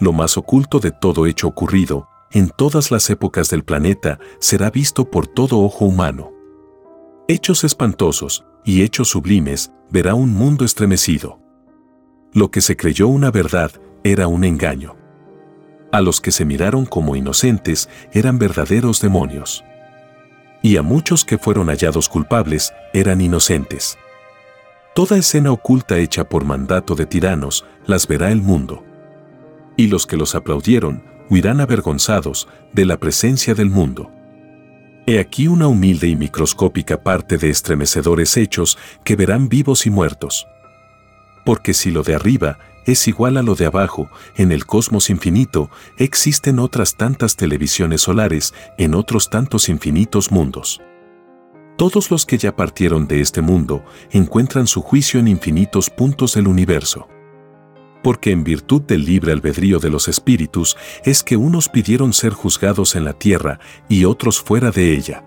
Lo 0.00 0.12
más 0.12 0.36
oculto 0.36 0.80
de 0.80 0.90
todo 0.90 1.26
hecho 1.26 1.46
ocurrido, 1.46 2.08
en 2.32 2.50
todas 2.50 2.90
las 2.90 3.08
épocas 3.08 3.50
del 3.50 3.62
planeta, 3.62 4.18
será 4.40 4.70
visto 4.70 5.08
por 5.08 5.28
todo 5.28 5.60
ojo 5.60 5.84
humano. 5.84 6.32
Hechos 7.28 7.62
espantosos 7.62 8.44
y 8.64 8.82
hechos 8.82 9.10
sublimes 9.10 9.70
verá 9.88 10.14
un 10.14 10.34
mundo 10.34 10.64
estremecido. 10.64 11.38
Lo 12.32 12.50
que 12.50 12.60
se 12.60 12.76
creyó 12.76 13.06
una 13.06 13.30
verdad 13.30 13.70
era 14.02 14.26
un 14.26 14.42
engaño. 14.42 14.96
A 15.92 16.00
los 16.00 16.20
que 16.20 16.32
se 16.32 16.44
miraron 16.44 16.84
como 16.84 17.14
inocentes 17.14 17.88
eran 18.12 18.40
verdaderos 18.40 19.00
demonios 19.00 19.64
y 20.66 20.78
a 20.78 20.82
muchos 20.82 21.24
que 21.24 21.38
fueron 21.38 21.68
hallados 21.68 22.08
culpables 22.08 22.74
eran 22.92 23.20
inocentes. 23.20 23.96
Toda 24.96 25.16
escena 25.16 25.52
oculta 25.52 25.96
hecha 25.96 26.28
por 26.28 26.44
mandato 26.44 26.96
de 26.96 27.06
tiranos 27.06 27.64
las 27.86 28.08
verá 28.08 28.32
el 28.32 28.42
mundo. 28.42 28.82
Y 29.76 29.86
los 29.86 30.08
que 30.08 30.16
los 30.16 30.34
aplaudieron 30.34 31.04
huirán 31.30 31.60
avergonzados 31.60 32.48
de 32.72 32.84
la 32.84 32.96
presencia 32.96 33.54
del 33.54 33.70
mundo. 33.70 34.10
He 35.06 35.20
aquí 35.20 35.46
una 35.46 35.68
humilde 35.68 36.08
y 36.08 36.16
microscópica 36.16 37.00
parte 37.00 37.38
de 37.38 37.48
estremecedores 37.48 38.36
hechos 38.36 38.76
que 39.04 39.14
verán 39.14 39.48
vivos 39.48 39.86
y 39.86 39.90
muertos. 39.90 40.48
Porque 41.44 41.74
si 41.74 41.92
lo 41.92 42.02
de 42.02 42.16
arriba 42.16 42.58
es 42.86 43.08
igual 43.08 43.36
a 43.36 43.42
lo 43.42 43.54
de 43.54 43.66
abajo, 43.66 44.08
en 44.36 44.52
el 44.52 44.64
cosmos 44.64 45.10
infinito 45.10 45.70
existen 45.98 46.58
otras 46.60 46.96
tantas 46.96 47.36
televisiones 47.36 48.02
solares 48.02 48.54
en 48.78 48.94
otros 48.94 49.28
tantos 49.28 49.68
infinitos 49.68 50.30
mundos. 50.30 50.80
Todos 51.76 52.10
los 52.10 52.24
que 52.24 52.38
ya 52.38 52.56
partieron 52.56 53.06
de 53.06 53.20
este 53.20 53.42
mundo 53.42 53.84
encuentran 54.10 54.66
su 54.66 54.80
juicio 54.80 55.20
en 55.20 55.28
infinitos 55.28 55.90
puntos 55.90 56.34
del 56.34 56.48
universo. 56.48 57.08
Porque 58.02 58.30
en 58.30 58.44
virtud 58.44 58.82
del 58.82 59.04
libre 59.04 59.32
albedrío 59.32 59.78
de 59.78 59.90
los 59.90 60.08
espíritus 60.08 60.76
es 61.04 61.22
que 61.22 61.36
unos 61.36 61.68
pidieron 61.68 62.12
ser 62.12 62.32
juzgados 62.32 62.94
en 62.94 63.04
la 63.04 63.12
tierra 63.12 63.58
y 63.88 64.04
otros 64.04 64.40
fuera 64.40 64.70
de 64.70 64.94
ella. 64.94 65.24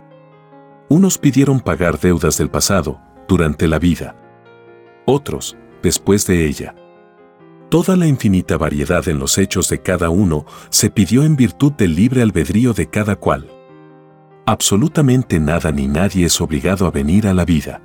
Unos 0.88 1.17
pidieron 1.17 1.60
pagar 1.60 2.00
deudas 2.00 2.38
del 2.38 2.50
pasado, 2.50 3.00
durante 3.28 3.67
la 3.67 3.78
vida. 3.78 4.15
Otros, 5.06 5.56
después 5.84 6.26
de 6.26 6.48
ella. 6.48 6.74
Toda 7.70 7.96
la 7.96 8.08
infinita 8.08 8.58
variedad 8.58 9.08
en 9.10 9.20
los 9.20 9.38
hechos 9.38 9.70
de 9.70 9.80
cada 9.80 10.10
uno 10.10 10.48
se 10.72 10.90
pidió 10.90 11.24
en 11.24 11.36
virtud 11.36 11.72
del 11.74 11.96
libre 11.96 12.24
albedrío 12.24 12.74
de 12.74 12.90
cada 12.90 13.16
cual. 13.16 13.48
Absolutamente 14.48 15.40
nada 15.40 15.72
ni 15.72 15.88
nadie 15.88 16.26
es 16.26 16.42
obligado 16.42 16.88
a 16.88 16.92
venir 16.92 17.28
a 17.28 17.34
la 17.36 17.46
vida. 17.46 17.84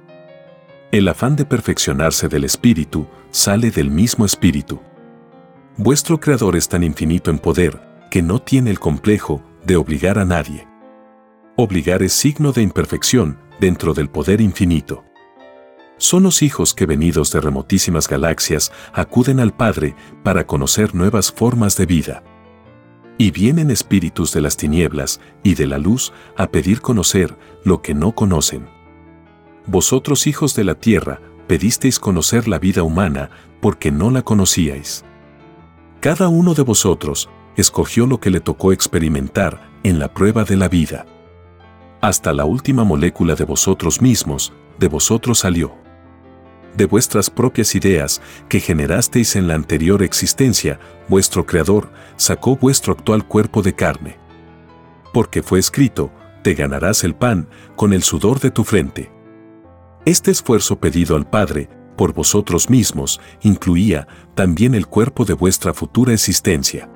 El 0.91 1.07
afán 1.07 1.37
de 1.37 1.45
perfeccionarse 1.45 2.29
del 2.29 2.45
espíritu 2.45 3.07
sale 3.31 3.71
del 3.71 3.91
mismo 3.91 4.25
espíritu. 4.25 4.81
Vuestro 5.77 6.19
Creador 6.19 6.57
es 6.57 6.67
tan 6.67 6.83
infinito 6.83 7.31
en 7.31 7.39
poder 7.39 7.79
que 8.11 8.23
no 8.23 8.41
tiene 8.41 8.71
el 8.71 8.81
complejo 8.81 9.43
de 9.67 9.77
obligar 9.77 10.19
a 10.19 10.25
nadie. 10.25 10.67
Obligar 11.57 12.03
es 12.03 12.15
signo 12.15 12.53
de 12.53 12.63
imperfección 12.63 13.39
dentro 13.61 13.93
del 13.93 14.09
poder 14.09 14.41
infinito 14.41 15.05
son 15.99 16.25
los 16.25 16.43
hijos 16.43 16.75
que 16.75 16.87
venidos 16.87 17.31
de 17.31 17.41
remotísimas 17.41 18.09
galaxias 18.09 18.73
acuden 18.93 19.41
al 19.41 19.55
Padre 19.55 19.95
para 20.23 20.47
conocer 20.47 20.95
nuevas 20.95 21.31
formas 21.31 21.77
de 21.77 21.87
vida. 21.87 22.23
Y 23.17 23.31
vienen 23.31 23.71
espíritus 23.71 24.33
de 24.33 24.41
las 24.41 24.57
tinieblas 24.57 25.21
y 25.45 25.55
de 25.55 25.69
la 25.69 25.79
luz 25.79 26.13
a 26.37 26.49
pedir 26.49 26.81
conocer 26.81 27.37
lo 27.65 27.81
que 27.81 27.95
no 27.95 28.13
conocen. 28.13 28.67
Vosotros 29.67 30.27
hijos 30.27 30.57
de 30.57 30.65
la 30.65 30.75
tierra, 30.75 31.21
pedisteis 31.47 32.01
conocer 32.01 32.49
la 32.49 32.59
vida 32.59 32.83
humana 32.83 33.31
porque 33.61 33.93
no 33.93 34.11
la 34.11 34.23
conocíais. 34.23 35.05
Cada 36.01 36.29
uno 36.29 36.55
de 36.55 36.63
vosotros 36.63 37.31
escogió 37.57 38.07
lo 38.07 38.19
que 38.19 38.31
le 38.31 38.41
tocó 38.41 38.73
experimentar 38.73 39.71
en 39.85 40.01
la 40.01 40.13
prueba 40.13 40.45
de 40.45 40.57
la 40.57 40.69
vida. 40.69 41.07
Hasta 42.01 42.33
la 42.33 42.45
última 42.45 42.83
molécula 42.83 43.37
de 43.37 43.45
vosotros 43.45 44.03
mismos, 44.03 44.53
de 44.79 44.89
vosotros 44.89 45.39
salió 45.39 45.84
de 46.77 46.87
vuestras 46.87 47.31
propias 47.31 47.75
ideas 47.75 48.21
que 48.49 48.61
generasteis 48.61 49.37
en 49.37 49.47
la 49.47 49.55
anterior 49.55 50.03
existencia, 50.03 50.79
vuestro 51.09 51.47
Creador 51.47 51.91
sacó 52.17 52.57
vuestro 52.57 52.93
actual 52.93 53.27
cuerpo 53.27 53.63
de 53.63 53.75
carne. 53.75 54.19
Porque 55.13 55.43
fue 55.43 55.59
escrito, 55.59 56.11
te 56.43 56.55
ganarás 56.55 57.05
el 57.05 57.15
pan 57.15 57.49
con 57.77 57.93
el 57.93 58.03
sudor 58.03 58.41
de 58.41 58.51
tu 58.51 58.65
frente. 58.65 59.11
Este 60.05 60.31
esfuerzo 60.31 60.81
pedido 60.81 61.17
al 61.17 61.29
Padre, 61.29 61.69
por 61.97 62.13
vosotros 62.13 62.69
mismos, 62.69 63.21
incluía 63.43 64.07
también 64.35 64.75
el 64.75 64.87
cuerpo 64.87 65.25
de 65.25 65.35
vuestra 65.35 65.73
futura 65.73 66.13
existencia. 66.13 66.91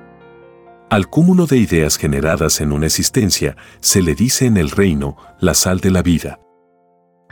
Al 0.89 1.07
cúmulo 1.07 1.45
de 1.45 1.57
ideas 1.57 1.97
generadas 1.97 2.61
en 2.61 2.71
una 2.71 2.87
existencia 2.87 3.55
se 3.79 4.01
le 4.01 4.15
dice 4.15 4.45
en 4.45 4.57
el 4.57 4.69
reino 4.71 5.17
la 5.39 5.53
sal 5.53 5.79
de 5.79 5.91
la 5.91 6.01
vida 6.01 6.39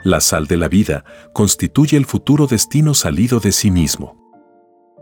la 0.04 0.20
sal 0.20 0.46
de 0.46 0.56
la 0.56 0.68
vida, 0.68 1.04
constituye 1.32 1.96
el 1.96 2.06
futuro 2.06 2.46
destino 2.46 2.94
salido 2.94 3.40
de 3.40 3.52
sí 3.52 3.70
mismo. 3.70 4.16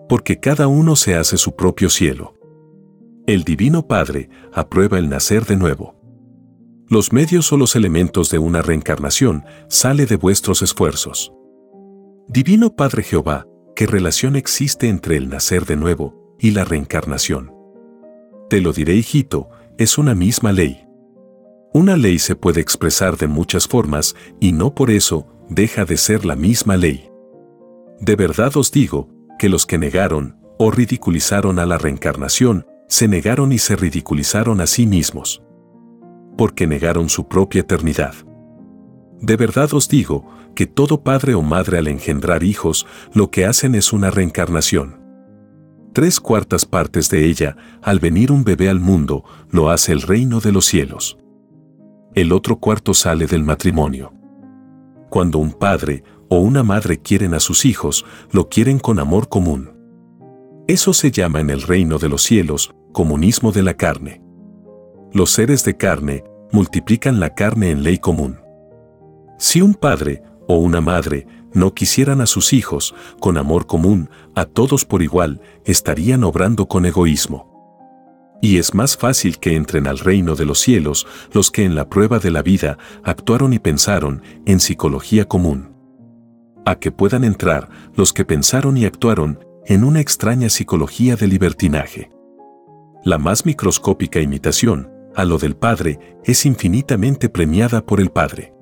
Porque 0.09 0.39
cada 0.39 0.69
uno 0.69 0.97
se 0.97 1.17
hace 1.17 1.37
su 1.37 1.57
propio 1.57 1.91
cielo. 1.91 2.35
El 3.27 3.45
Divino 3.45 3.87
Padre 3.87 4.31
aprueba 4.53 4.99
el 4.99 5.09
nacer 5.09 5.45
de 5.47 5.57
nuevo. 5.57 5.97
Los 6.89 7.13
medios 7.13 7.53
o 7.53 7.57
los 7.57 7.75
elementos 7.75 8.31
de 8.31 8.39
una 8.39 8.63
reencarnación 8.63 9.45
sale 9.69 10.07
de 10.07 10.17
vuestros 10.17 10.63
esfuerzos. 10.63 11.33
Divino 12.29 12.77
Padre 12.77 13.03
Jehová, 13.03 13.47
¿qué 13.75 13.87
relación 13.87 14.37
existe 14.37 14.89
entre 14.89 15.17
el 15.17 15.29
nacer 15.29 15.67
de 15.67 15.77
nuevo 15.77 16.37
y 16.39 16.53
la 16.53 16.65
reencarnación? 16.65 17.53
Te 18.49 18.61
lo 18.61 18.73
diré, 18.73 18.95
hijito, 18.95 19.49
es 19.79 19.99
una 19.99 20.15
misma 20.15 20.53
ley. 20.53 20.86
Una 21.77 21.99
ley 21.99 22.19
se 22.19 22.37
puede 22.37 22.63
expresar 22.63 23.19
de 23.19 23.27
muchas 23.27 23.69
formas 23.69 24.17
y 24.41 24.53
no 24.53 24.75
por 24.75 24.91
eso 24.91 25.27
deja 25.51 25.85
de 25.85 25.99
ser 25.99 26.25
la 26.25 26.35
misma 26.35 26.79
ley. 26.79 27.11
De 28.01 28.17
verdad 28.17 28.57
os 28.57 28.73
digo 28.73 29.11
que 29.39 29.51
los 29.51 29.67
que 29.67 29.77
negaron 29.77 30.41
o 30.59 30.71
ridiculizaron 30.71 31.59
a 31.59 31.67
la 31.67 31.77
reencarnación, 31.77 32.65
se 32.89 33.09
negaron 33.09 33.53
y 33.53 33.59
se 33.59 33.77
ridiculizaron 33.77 34.63
a 34.63 34.67
sí 34.67 34.87
mismos. 34.87 35.43
Porque 36.39 36.67
negaron 36.67 37.11
su 37.11 37.29
propia 37.29 37.61
eternidad. 37.61 38.15
De 39.21 39.37
verdad 39.37 39.75
os 39.75 39.87
digo 39.87 40.25
que 40.55 40.65
todo 40.65 41.03
padre 41.03 41.35
o 41.35 41.43
madre 41.43 41.77
al 41.77 41.89
engendrar 41.89 42.43
hijos 42.43 42.87
lo 43.13 43.31
que 43.31 43.45
hacen 43.45 43.75
es 43.75 43.93
una 43.93 44.11
reencarnación. 44.11 44.99
Tres 45.93 46.21
cuartas 46.21 46.65
partes 46.65 47.11
de 47.11 47.27
ella, 47.27 47.59
al 47.83 47.99
venir 47.99 48.33
un 48.33 48.45
bebé 48.45 48.71
al 48.71 48.81
mundo, 48.81 49.25
lo 49.51 49.69
hace 49.69 49.93
el 49.93 50.01
reino 50.01 50.41
de 50.41 50.53
los 50.53 50.65
cielos 50.65 51.19
el 52.17 52.33
otro 52.33 52.57
cuarto 52.57 52.95
sale 52.95 53.27
del 53.27 53.45
matrimonio. 53.45 54.15
Cuando 55.11 55.39
un 55.39 55.53
padre 55.53 56.03
o 56.31 56.39
una 56.39 56.63
madre 56.63 56.97
quieren 56.97 57.35
a 57.35 57.41
sus 57.41 57.67
hijos, 57.67 58.07
lo 58.33 58.49
quieren 58.49 58.79
con 58.79 58.99
amor 58.99 59.29
común. 59.29 59.71
Eso 60.67 60.95
se 60.95 61.11
llama 61.11 61.41
en 61.41 61.51
el 61.51 61.61
reino 61.61 61.99
de 61.99 62.09
los 62.09 62.23
cielos 62.23 62.75
comunismo 62.93 63.53
de 63.53 63.63
la 63.63 63.75
carne. 63.75 64.23
Los 65.13 65.31
seres 65.31 65.63
de 65.67 65.77
carne 65.77 66.25
multiplican 66.53 67.21
la 67.21 67.35
carne 67.35 67.71
en 67.71 67.83
ley 67.83 67.99
común. 67.99 68.39
Si 69.39 69.61
un 69.61 69.75
padre 69.75 70.23
o 70.49 70.57
una 70.57 70.81
madre 70.81 71.27
no 71.53 71.75
quisieran 71.75 72.23
a 72.23 72.27
sus 72.27 72.55
hijos 72.55 72.95
con 73.21 73.37
amor 73.37 73.67
común, 73.67 74.09
a 74.35 74.47
todos 74.47 74.87
por 74.87 75.03
igual, 75.03 75.43
estarían 75.67 76.25
obrando 76.25 76.67
con 76.67 76.87
egoísmo. 76.87 77.56
Y 78.43 78.59
es 78.59 78.75
más 78.75 78.97
fácil 78.97 79.39
que 79.39 79.57
entren 79.57 79.87
al 79.87 79.99
reino 79.99 80.35
de 80.35 80.45
los 80.45 80.61
cielos 80.61 81.07
los 81.33 81.51
que 81.51 81.65
en 81.65 81.75
la 81.75 81.89
prueba 81.89 82.19
de 82.19 82.31
la 82.31 82.43
vida 82.43 82.79
actuaron 83.03 83.53
y 83.53 83.59
pensaron 83.59 84.23
en 84.45 84.61
psicología 84.61 85.27
común. 85.27 85.75
A 86.65 86.79
que 86.79 86.93
puedan 86.93 87.25
entrar 87.25 87.69
los 87.95 88.13
que 88.13 88.25
pensaron 88.25 88.77
y 88.77 88.85
actuaron 88.85 89.41
en 89.67 89.85
una 89.85 90.01
extraña 90.01 90.49
psicología 90.49 91.17
de 91.17 91.27
libertinaje. 91.27 92.11
La 93.05 93.19
más 93.19 93.47
microscópica 93.47 94.21
imitación 94.21 94.91
a 95.15 95.25
lo 95.25 95.39
del 95.39 95.57
Padre 95.57 96.19
es 96.25 96.45
infinitamente 96.45 97.29
premiada 97.29 97.85
por 97.85 98.01
el 98.01 98.11
Padre. 98.11 98.53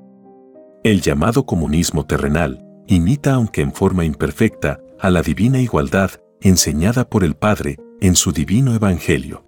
El 0.84 1.00
llamado 1.00 1.46
comunismo 1.46 2.06
terrenal 2.06 2.64
imita 2.86 3.34
aunque 3.34 3.62
en 3.62 3.72
forma 3.72 4.04
imperfecta 4.04 4.80
a 5.00 5.10
la 5.10 5.22
divina 5.22 5.60
igualdad 5.60 6.10
enseñada 6.40 7.08
por 7.08 7.24
el 7.24 7.34
Padre 7.34 7.78
en 8.00 8.16
su 8.16 8.32
divino 8.32 8.74
Evangelio. 8.74 9.44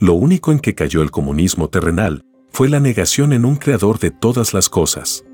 Lo 0.00 0.14
único 0.14 0.52
en 0.52 0.60
que 0.60 0.76
cayó 0.76 1.02
el 1.02 1.10
comunismo 1.10 1.68
terrenal 1.68 2.24
fue 2.50 2.68
la 2.68 2.78
negación 2.78 3.32
en 3.32 3.44
un 3.44 3.56
creador 3.56 3.98
de 3.98 4.12
todas 4.12 4.54
las 4.54 4.68
cosas. 4.68 5.24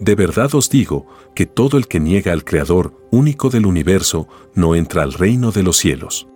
De 0.00 0.14
verdad 0.14 0.54
os 0.54 0.70
digo 0.70 1.06
que 1.34 1.46
todo 1.46 1.76
el 1.76 1.86
que 1.86 2.00
niega 2.00 2.32
al 2.32 2.44
Creador 2.44 3.06
único 3.10 3.50
del 3.50 3.66
universo 3.66 4.28
no 4.54 4.74
entra 4.74 5.02
al 5.02 5.12
reino 5.12 5.52
de 5.52 5.62
los 5.62 5.76
cielos. 5.76 6.26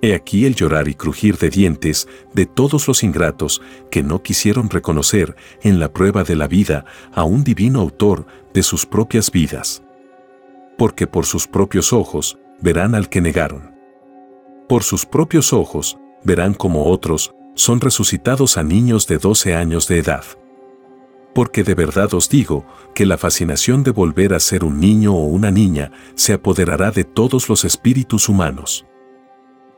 He 0.00 0.14
aquí 0.14 0.44
el 0.44 0.54
llorar 0.54 0.86
y 0.86 0.94
crujir 0.94 1.38
de 1.38 1.50
dientes 1.50 2.08
de 2.34 2.46
todos 2.46 2.86
los 2.86 3.02
ingratos 3.02 3.62
que 3.90 4.02
no 4.02 4.22
quisieron 4.22 4.70
reconocer 4.70 5.34
en 5.62 5.80
la 5.80 5.92
prueba 5.92 6.24
de 6.24 6.36
la 6.36 6.46
vida 6.46 6.84
a 7.14 7.24
un 7.24 7.42
divino 7.42 7.80
autor 7.80 8.26
de 8.52 8.62
sus 8.62 8.86
propias 8.86 9.30
vidas. 9.30 9.82
Porque 10.76 11.06
por 11.06 11.26
sus 11.26 11.48
propios 11.48 11.92
ojos 11.92 12.38
verán 12.60 12.94
al 12.94 13.08
que 13.08 13.20
negaron. 13.20 13.74
Por 14.68 14.82
sus 14.82 15.06
propios 15.06 15.52
ojos 15.52 15.98
verán 16.24 16.54
como 16.54 16.86
otros 16.86 17.34
son 17.54 17.80
resucitados 17.80 18.56
a 18.56 18.62
niños 18.62 19.06
de 19.06 19.18
12 19.18 19.54
años 19.54 19.86
de 19.86 19.98
edad 19.98 20.24
porque 21.34 21.64
de 21.64 21.74
verdad 21.74 22.14
os 22.14 22.28
digo 22.28 22.64
que 22.94 23.04
la 23.04 23.18
fascinación 23.18 23.82
de 23.82 23.90
volver 23.90 24.32
a 24.32 24.40
ser 24.40 24.64
un 24.64 24.78
niño 24.80 25.14
o 25.14 25.26
una 25.26 25.50
niña 25.50 25.90
se 26.14 26.32
apoderará 26.32 26.92
de 26.92 27.04
todos 27.04 27.48
los 27.48 27.64
espíritus 27.64 28.28
humanos. 28.28 28.86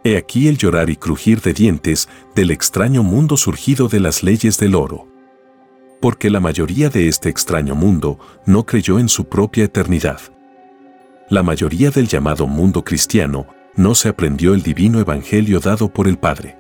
He 0.05 0.17
aquí 0.17 0.47
el 0.47 0.59
llorar 0.59 0.91
y 0.91 0.97
crujir 0.97 1.41
de 1.41 1.55
dientes 1.55 2.09
del 2.35 2.51
extraño 2.51 3.03
mundo 3.03 3.37
surgido 3.37 3.89
de 3.89 4.01
las 4.01 4.23
leyes 4.23 4.59
del 4.59 4.75
oro. 4.77 5.09
Porque 6.01 6.31
la 6.31 6.41
mayoría 6.41 6.91
de 6.91 7.09
este 7.09 7.31
extraño 7.31 7.75
mundo 7.75 8.19
no 8.45 8.67
creyó 8.67 8.99
en 8.99 9.09
su 9.09 9.25
propia 9.25 9.65
eternidad. 9.65 10.21
La 11.31 11.43
mayoría 11.43 11.91
del 11.91 12.07
llamado 12.07 12.47
mundo 12.47 12.85
cristiano 12.85 13.47
no 13.77 13.95
se 13.95 14.09
aprendió 14.09 14.55
el 14.55 14.63
divino 14.63 15.01
evangelio 15.01 15.61
dado 15.61 15.93
por 15.93 16.09
el 16.09 16.19
Padre. 16.19 16.59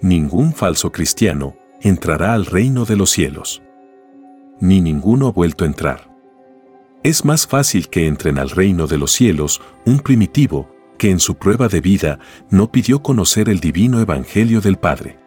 Ningún 0.00 0.52
falso 0.52 0.92
cristiano 0.92 1.56
entrará 1.80 2.34
al 2.34 2.46
reino 2.46 2.84
de 2.84 2.96
los 2.96 3.10
cielos 3.10 3.62
ni 4.60 4.80
ninguno 4.80 5.28
ha 5.28 5.32
vuelto 5.32 5.64
a 5.64 5.66
entrar. 5.66 6.08
Es 7.02 7.24
más 7.24 7.46
fácil 7.46 7.88
que 7.88 8.06
entren 8.06 8.38
al 8.38 8.50
reino 8.50 8.86
de 8.86 8.98
los 8.98 9.12
cielos 9.12 9.60
un 9.86 10.00
primitivo 10.00 10.68
que 10.98 11.10
en 11.10 11.20
su 11.20 11.36
prueba 11.36 11.68
de 11.68 11.80
vida 11.80 12.18
no 12.50 12.72
pidió 12.72 13.02
conocer 13.02 13.48
el 13.48 13.60
divino 13.60 14.00
evangelio 14.00 14.60
del 14.60 14.76
Padre. 14.76 15.18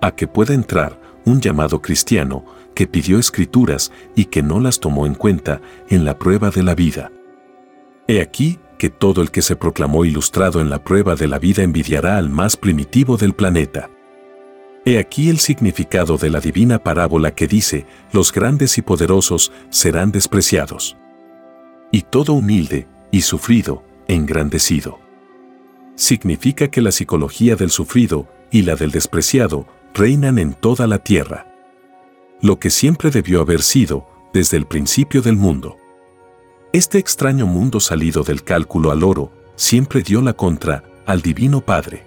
A 0.00 0.12
que 0.12 0.26
pueda 0.26 0.54
entrar 0.54 1.00
un 1.26 1.40
llamado 1.40 1.82
cristiano 1.82 2.44
que 2.74 2.86
pidió 2.86 3.18
escrituras 3.18 3.92
y 4.16 4.26
que 4.26 4.42
no 4.42 4.60
las 4.60 4.80
tomó 4.80 5.04
en 5.04 5.14
cuenta 5.14 5.60
en 5.90 6.04
la 6.04 6.18
prueba 6.18 6.50
de 6.50 6.62
la 6.62 6.74
vida. 6.74 7.12
He 8.06 8.22
aquí 8.22 8.58
que 8.78 8.90
todo 8.90 9.20
el 9.20 9.30
que 9.30 9.42
se 9.42 9.56
proclamó 9.56 10.04
ilustrado 10.04 10.60
en 10.60 10.70
la 10.70 10.82
prueba 10.82 11.16
de 11.16 11.28
la 11.28 11.38
vida 11.38 11.62
envidiará 11.62 12.16
al 12.16 12.30
más 12.30 12.56
primitivo 12.56 13.16
del 13.16 13.34
planeta. 13.34 13.90
He 14.84 14.98
aquí 14.98 15.28
el 15.28 15.38
significado 15.38 16.16
de 16.16 16.30
la 16.30 16.40
divina 16.40 16.82
parábola 16.82 17.34
que 17.34 17.46
dice, 17.46 17.86
los 18.12 18.32
grandes 18.32 18.78
y 18.78 18.82
poderosos 18.82 19.52
serán 19.68 20.12
despreciados. 20.12 20.96
Y 21.92 22.02
todo 22.02 22.32
humilde 22.32 22.86
y 23.10 23.22
sufrido, 23.22 23.82
engrandecido. 24.06 24.98
Significa 25.94 26.68
que 26.68 26.80
la 26.80 26.92
psicología 26.92 27.56
del 27.56 27.70
sufrido 27.70 28.28
y 28.50 28.62
la 28.62 28.76
del 28.76 28.92
despreciado 28.92 29.66
reinan 29.92 30.38
en 30.38 30.54
toda 30.54 30.86
la 30.86 30.98
tierra. 30.98 31.52
Lo 32.40 32.58
que 32.58 32.70
siempre 32.70 33.10
debió 33.10 33.40
haber 33.40 33.62
sido 33.62 34.06
desde 34.32 34.56
el 34.56 34.66
principio 34.66 35.22
del 35.22 35.36
mundo. 35.36 35.76
Este 36.72 36.98
extraño 36.98 37.46
mundo 37.46 37.80
salido 37.80 38.24
del 38.24 38.44
cálculo 38.44 38.90
al 38.90 39.02
oro 39.02 39.32
siempre 39.56 40.02
dio 40.02 40.20
la 40.20 40.34
contra 40.34 40.84
al 41.06 41.22
Divino 41.22 41.62
Padre. 41.62 42.04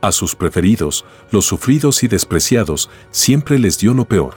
A 0.00 0.10
sus 0.10 0.34
preferidos, 0.34 1.04
los 1.30 1.44
sufridos 1.44 2.02
y 2.02 2.08
despreciados, 2.08 2.90
siempre 3.12 3.60
les 3.60 3.78
dio 3.78 3.94
lo 3.94 4.06
peor. 4.06 4.34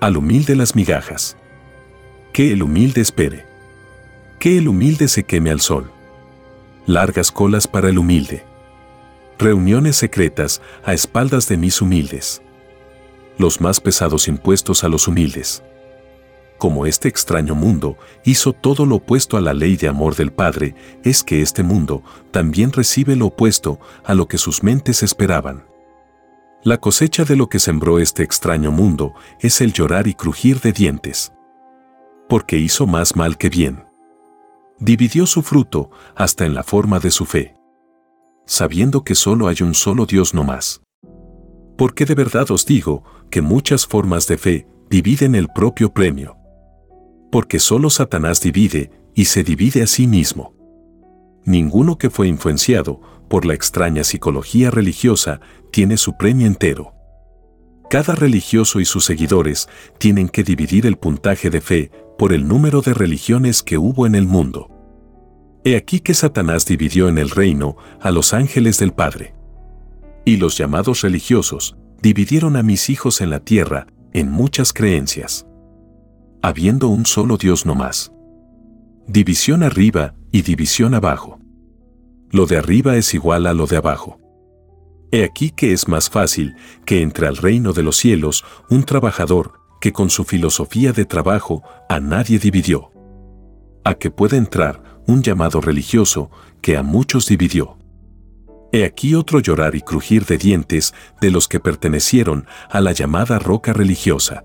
Al 0.00 0.16
humilde 0.16 0.56
las 0.56 0.74
migajas. 0.74 1.36
Que 2.32 2.52
el 2.52 2.62
humilde 2.62 3.02
espere. 3.02 3.44
Que 4.38 4.56
el 4.56 4.66
humilde 4.66 5.08
se 5.08 5.24
queme 5.24 5.50
al 5.50 5.60
sol. 5.60 5.90
Largas 6.86 7.30
colas 7.30 7.68
para 7.68 7.90
el 7.90 7.98
humilde. 7.98 8.44
Reuniones 9.38 9.96
secretas 9.96 10.62
a 10.86 10.94
espaldas 10.94 11.48
de 11.48 11.58
mis 11.58 11.82
humildes. 11.82 12.40
Los 13.36 13.60
más 13.60 13.78
pesados 13.78 14.26
impuestos 14.26 14.84
a 14.84 14.88
los 14.88 15.06
humildes 15.06 15.62
como 16.62 16.86
este 16.86 17.08
extraño 17.08 17.56
mundo 17.56 17.96
hizo 18.24 18.52
todo 18.52 18.86
lo 18.86 18.94
opuesto 18.94 19.36
a 19.36 19.40
la 19.40 19.52
ley 19.52 19.74
de 19.76 19.88
amor 19.88 20.14
del 20.14 20.32
Padre, 20.32 20.76
es 21.02 21.24
que 21.24 21.42
este 21.42 21.64
mundo 21.64 22.04
también 22.30 22.70
recibe 22.70 23.16
lo 23.16 23.26
opuesto 23.26 23.80
a 24.04 24.14
lo 24.14 24.28
que 24.28 24.38
sus 24.38 24.62
mentes 24.62 25.02
esperaban. 25.02 25.64
La 26.62 26.76
cosecha 26.76 27.24
de 27.24 27.34
lo 27.34 27.48
que 27.48 27.58
sembró 27.58 27.98
este 27.98 28.22
extraño 28.22 28.70
mundo 28.70 29.12
es 29.40 29.60
el 29.60 29.72
llorar 29.72 30.06
y 30.06 30.14
crujir 30.14 30.60
de 30.60 30.70
dientes. 30.70 31.32
Porque 32.28 32.58
hizo 32.58 32.86
más 32.86 33.16
mal 33.16 33.38
que 33.38 33.48
bien. 33.48 33.84
Dividió 34.78 35.26
su 35.26 35.42
fruto 35.42 35.90
hasta 36.14 36.46
en 36.46 36.54
la 36.54 36.62
forma 36.62 37.00
de 37.00 37.10
su 37.10 37.24
fe. 37.24 37.56
Sabiendo 38.46 39.02
que 39.02 39.16
solo 39.16 39.48
hay 39.48 39.56
un 39.62 39.74
solo 39.74 40.06
Dios 40.06 40.32
no 40.32 40.44
más. 40.44 40.80
Porque 41.76 42.04
de 42.04 42.14
verdad 42.14 42.52
os 42.52 42.66
digo 42.66 43.02
que 43.32 43.42
muchas 43.42 43.84
formas 43.84 44.28
de 44.28 44.38
fe 44.38 44.68
dividen 44.88 45.34
el 45.34 45.48
propio 45.48 45.92
premio 45.92 46.36
porque 47.32 47.60
solo 47.60 47.88
Satanás 47.88 48.42
divide 48.42 48.90
y 49.14 49.24
se 49.24 49.42
divide 49.42 49.82
a 49.82 49.86
sí 49.86 50.06
mismo. 50.06 50.54
Ninguno 51.46 51.96
que 51.96 52.10
fue 52.10 52.28
influenciado 52.28 53.00
por 53.28 53.46
la 53.46 53.54
extraña 53.54 54.04
psicología 54.04 54.70
religiosa 54.70 55.40
tiene 55.72 55.96
su 55.96 56.18
premio 56.18 56.46
entero. 56.46 56.92
Cada 57.88 58.14
religioso 58.14 58.80
y 58.80 58.84
sus 58.84 59.06
seguidores 59.06 59.70
tienen 59.96 60.28
que 60.28 60.44
dividir 60.44 60.84
el 60.84 60.98
puntaje 60.98 61.48
de 61.48 61.62
fe 61.62 61.90
por 62.18 62.34
el 62.34 62.46
número 62.46 62.82
de 62.82 62.92
religiones 62.92 63.62
que 63.62 63.78
hubo 63.78 64.06
en 64.06 64.14
el 64.14 64.26
mundo. 64.26 64.68
He 65.64 65.76
aquí 65.76 66.00
que 66.00 66.12
Satanás 66.12 66.66
dividió 66.66 67.08
en 67.08 67.16
el 67.16 67.30
reino 67.30 67.78
a 68.02 68.10
los 68.10 68.34
ángeles 68.34 68.78
del 68.78 68.92
Padre. 68.92 69.34
Y 70.26 70.36
los 70.36 70.58
llamados 70.58 71.00
religiosos 71.00 71.78
dividieron 72.02 72.56
a 72.56 72.62
mis 72.62 72.90
hijos 72.90 73.22
en 73.22 73.30
la 73.30 73.40
tierra 73.40 73.86
en 74.12 74.30
muchas 74.30 74.74
creencias 74.74 75.46
habiendo 76.42 76.88
un 76.88 77.06
solo 77.06 77.36
Dios 77.36 77.64
no 77.64 77.74
más. 77.74 78.12
División 79.06 79.62
arriba 79.62 80.14
y 80.32 80.42
división 80.42 80.94
abajo. 80.94 81.38
Lo 82.30 82.46
de 82.46 82.58
arriba 82.58 82.96
es 82.96 83.14
igual 83.14 83.46
a 83.46 83.54
lo 83.54 83.66
de 83.66 83.76
abajo. 83.76 84.18
He 85.12 85.24
aquí 85.24 85.50
que 85.50 85.72
es 85.72 85.88
más 85.88 86.10
fácil 86.10 86.56
que 86.84 87.00
entre 87.00 87.26
al 87.28 87.36
reino 87.36 87.72
de 87.72 87.82
los 87.82 87.96
cielos 87.96 88.44
un 88.70 88.84
trabajador 88.84 89.52
que 89.80 89.92
con 89.92 90.10
su 90.10 90.24
filosofía 90.24 90.92
de 90.92 91.04
trabajo 91.04 91.62
a 91.88 92.00
nadie 92.00 92.38
dividió. 92.38 92.90
A 93.84 93.94
que 93.94 94.10
pueda 94.10 94.36
entrar 94.36 94.82
un 95.06 95.22
llamado 95.22 95.60
religioso 95.60 96.30
que 96.60 96.76
a 96.76 96.82
muchos 96.82 97.26
dividió. 97.26 97.78
He 98.72 98.84
aquí 98.84 99.14
otro 99.14 99.38
llorar 99.40 99.74
y 99.74 99.82
crujir 99.82 100.24
de 100.24 100.38
dientes 100.38 100.94
de 101.20 101.30
los 101.30 101.46
que 101.46 101.60
pertenecieron 101.60 102.46
a 102.70 102.80
la 102.80 102.92
llamada 102.92 103.38
roca 103.38 103.72
religiosa. 103.72 104.44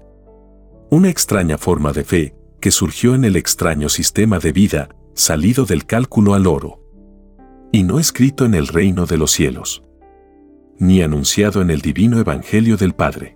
Una 0.89 1.09
extraña 1.09 1.57
forma 1.57 1.91
de 1.91 2.05
fe 2.05 2.35
que 2.61 2.71
surgió 2.71 3.13
en 3.13 3.25
el 3.25 3.35
extraño 3.35 3.89
sistema 3.89 4.39
de 4.39 4.53
vida 4.53 4.87
salido 5.15 5.65
del 5.65 5.85
cálculo 5.85 6.33
al 6.33 6.47
oro. 6.47 6.81
Y 7.73 7.83
no 7.83 7.99
escrito 7.99 8.45
en 8.45 8.53
el 8.53 8.67
reino 8.67 9.05
de 9.05 9.17
los 9.17 9.31
cielos. 9.31 9.83
Ni 10.79 11.01
anunciado 11.01 11.61
en 11.61 11.71
el 11.71 11.81
divino 11.81 12.19
evangelio 12.19 12.77
del 12.77 12.93
Padre. 12.93 13.35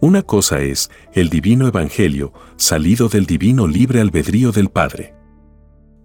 Una 0.00 0.22
cosa 0.22 0.60
es 0.60 0.88
el 1.14 1.30
divino 1.30 1.66
evangelio 1.66 2.32
salido 2.56 3.08
del 3.08 3.26
divino 3.26 3.66
libre 3.66 4.00
albedrío 4.00 4.52
del 4.52 4.68
Padre. 4.68 5.16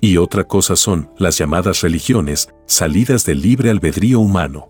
Y 0.01 0.17
otra 0.17 0.45
cosa 0.45 0.75
son 0.75 1.11
las 1.19 1.37
llamadas 1.37 1.81
religiones 1.81 2.49
salidas 2.65 3.27
del 3.27 3.43
libre 3.43 3.69
albedrío 3.69 4.19
humano. 4.19 4.69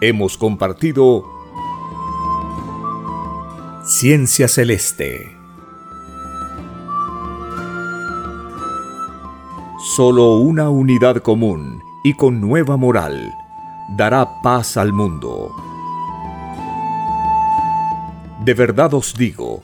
Hemos 0.00 0.38
compartido 0.38 1.24
Ciencia 3.84 4.48
Celeste. 4.48 5.36
Solo 9.78 10.36
una 10.36 10.70
unidad 10.70 11.16
común 11.16 11.82
y 12.02 12.14
con 12.14 12.40
nueva 12.40 12.78
moral 12.78 13.34
dará 13.96 14.40
paz 14.42 14.76
al 14.78 14.92
mundo. 14.92 15.54
De 18.44 18.54
verdad 18.54 18.94
os 18.94 19.14
digo 19.14 19.62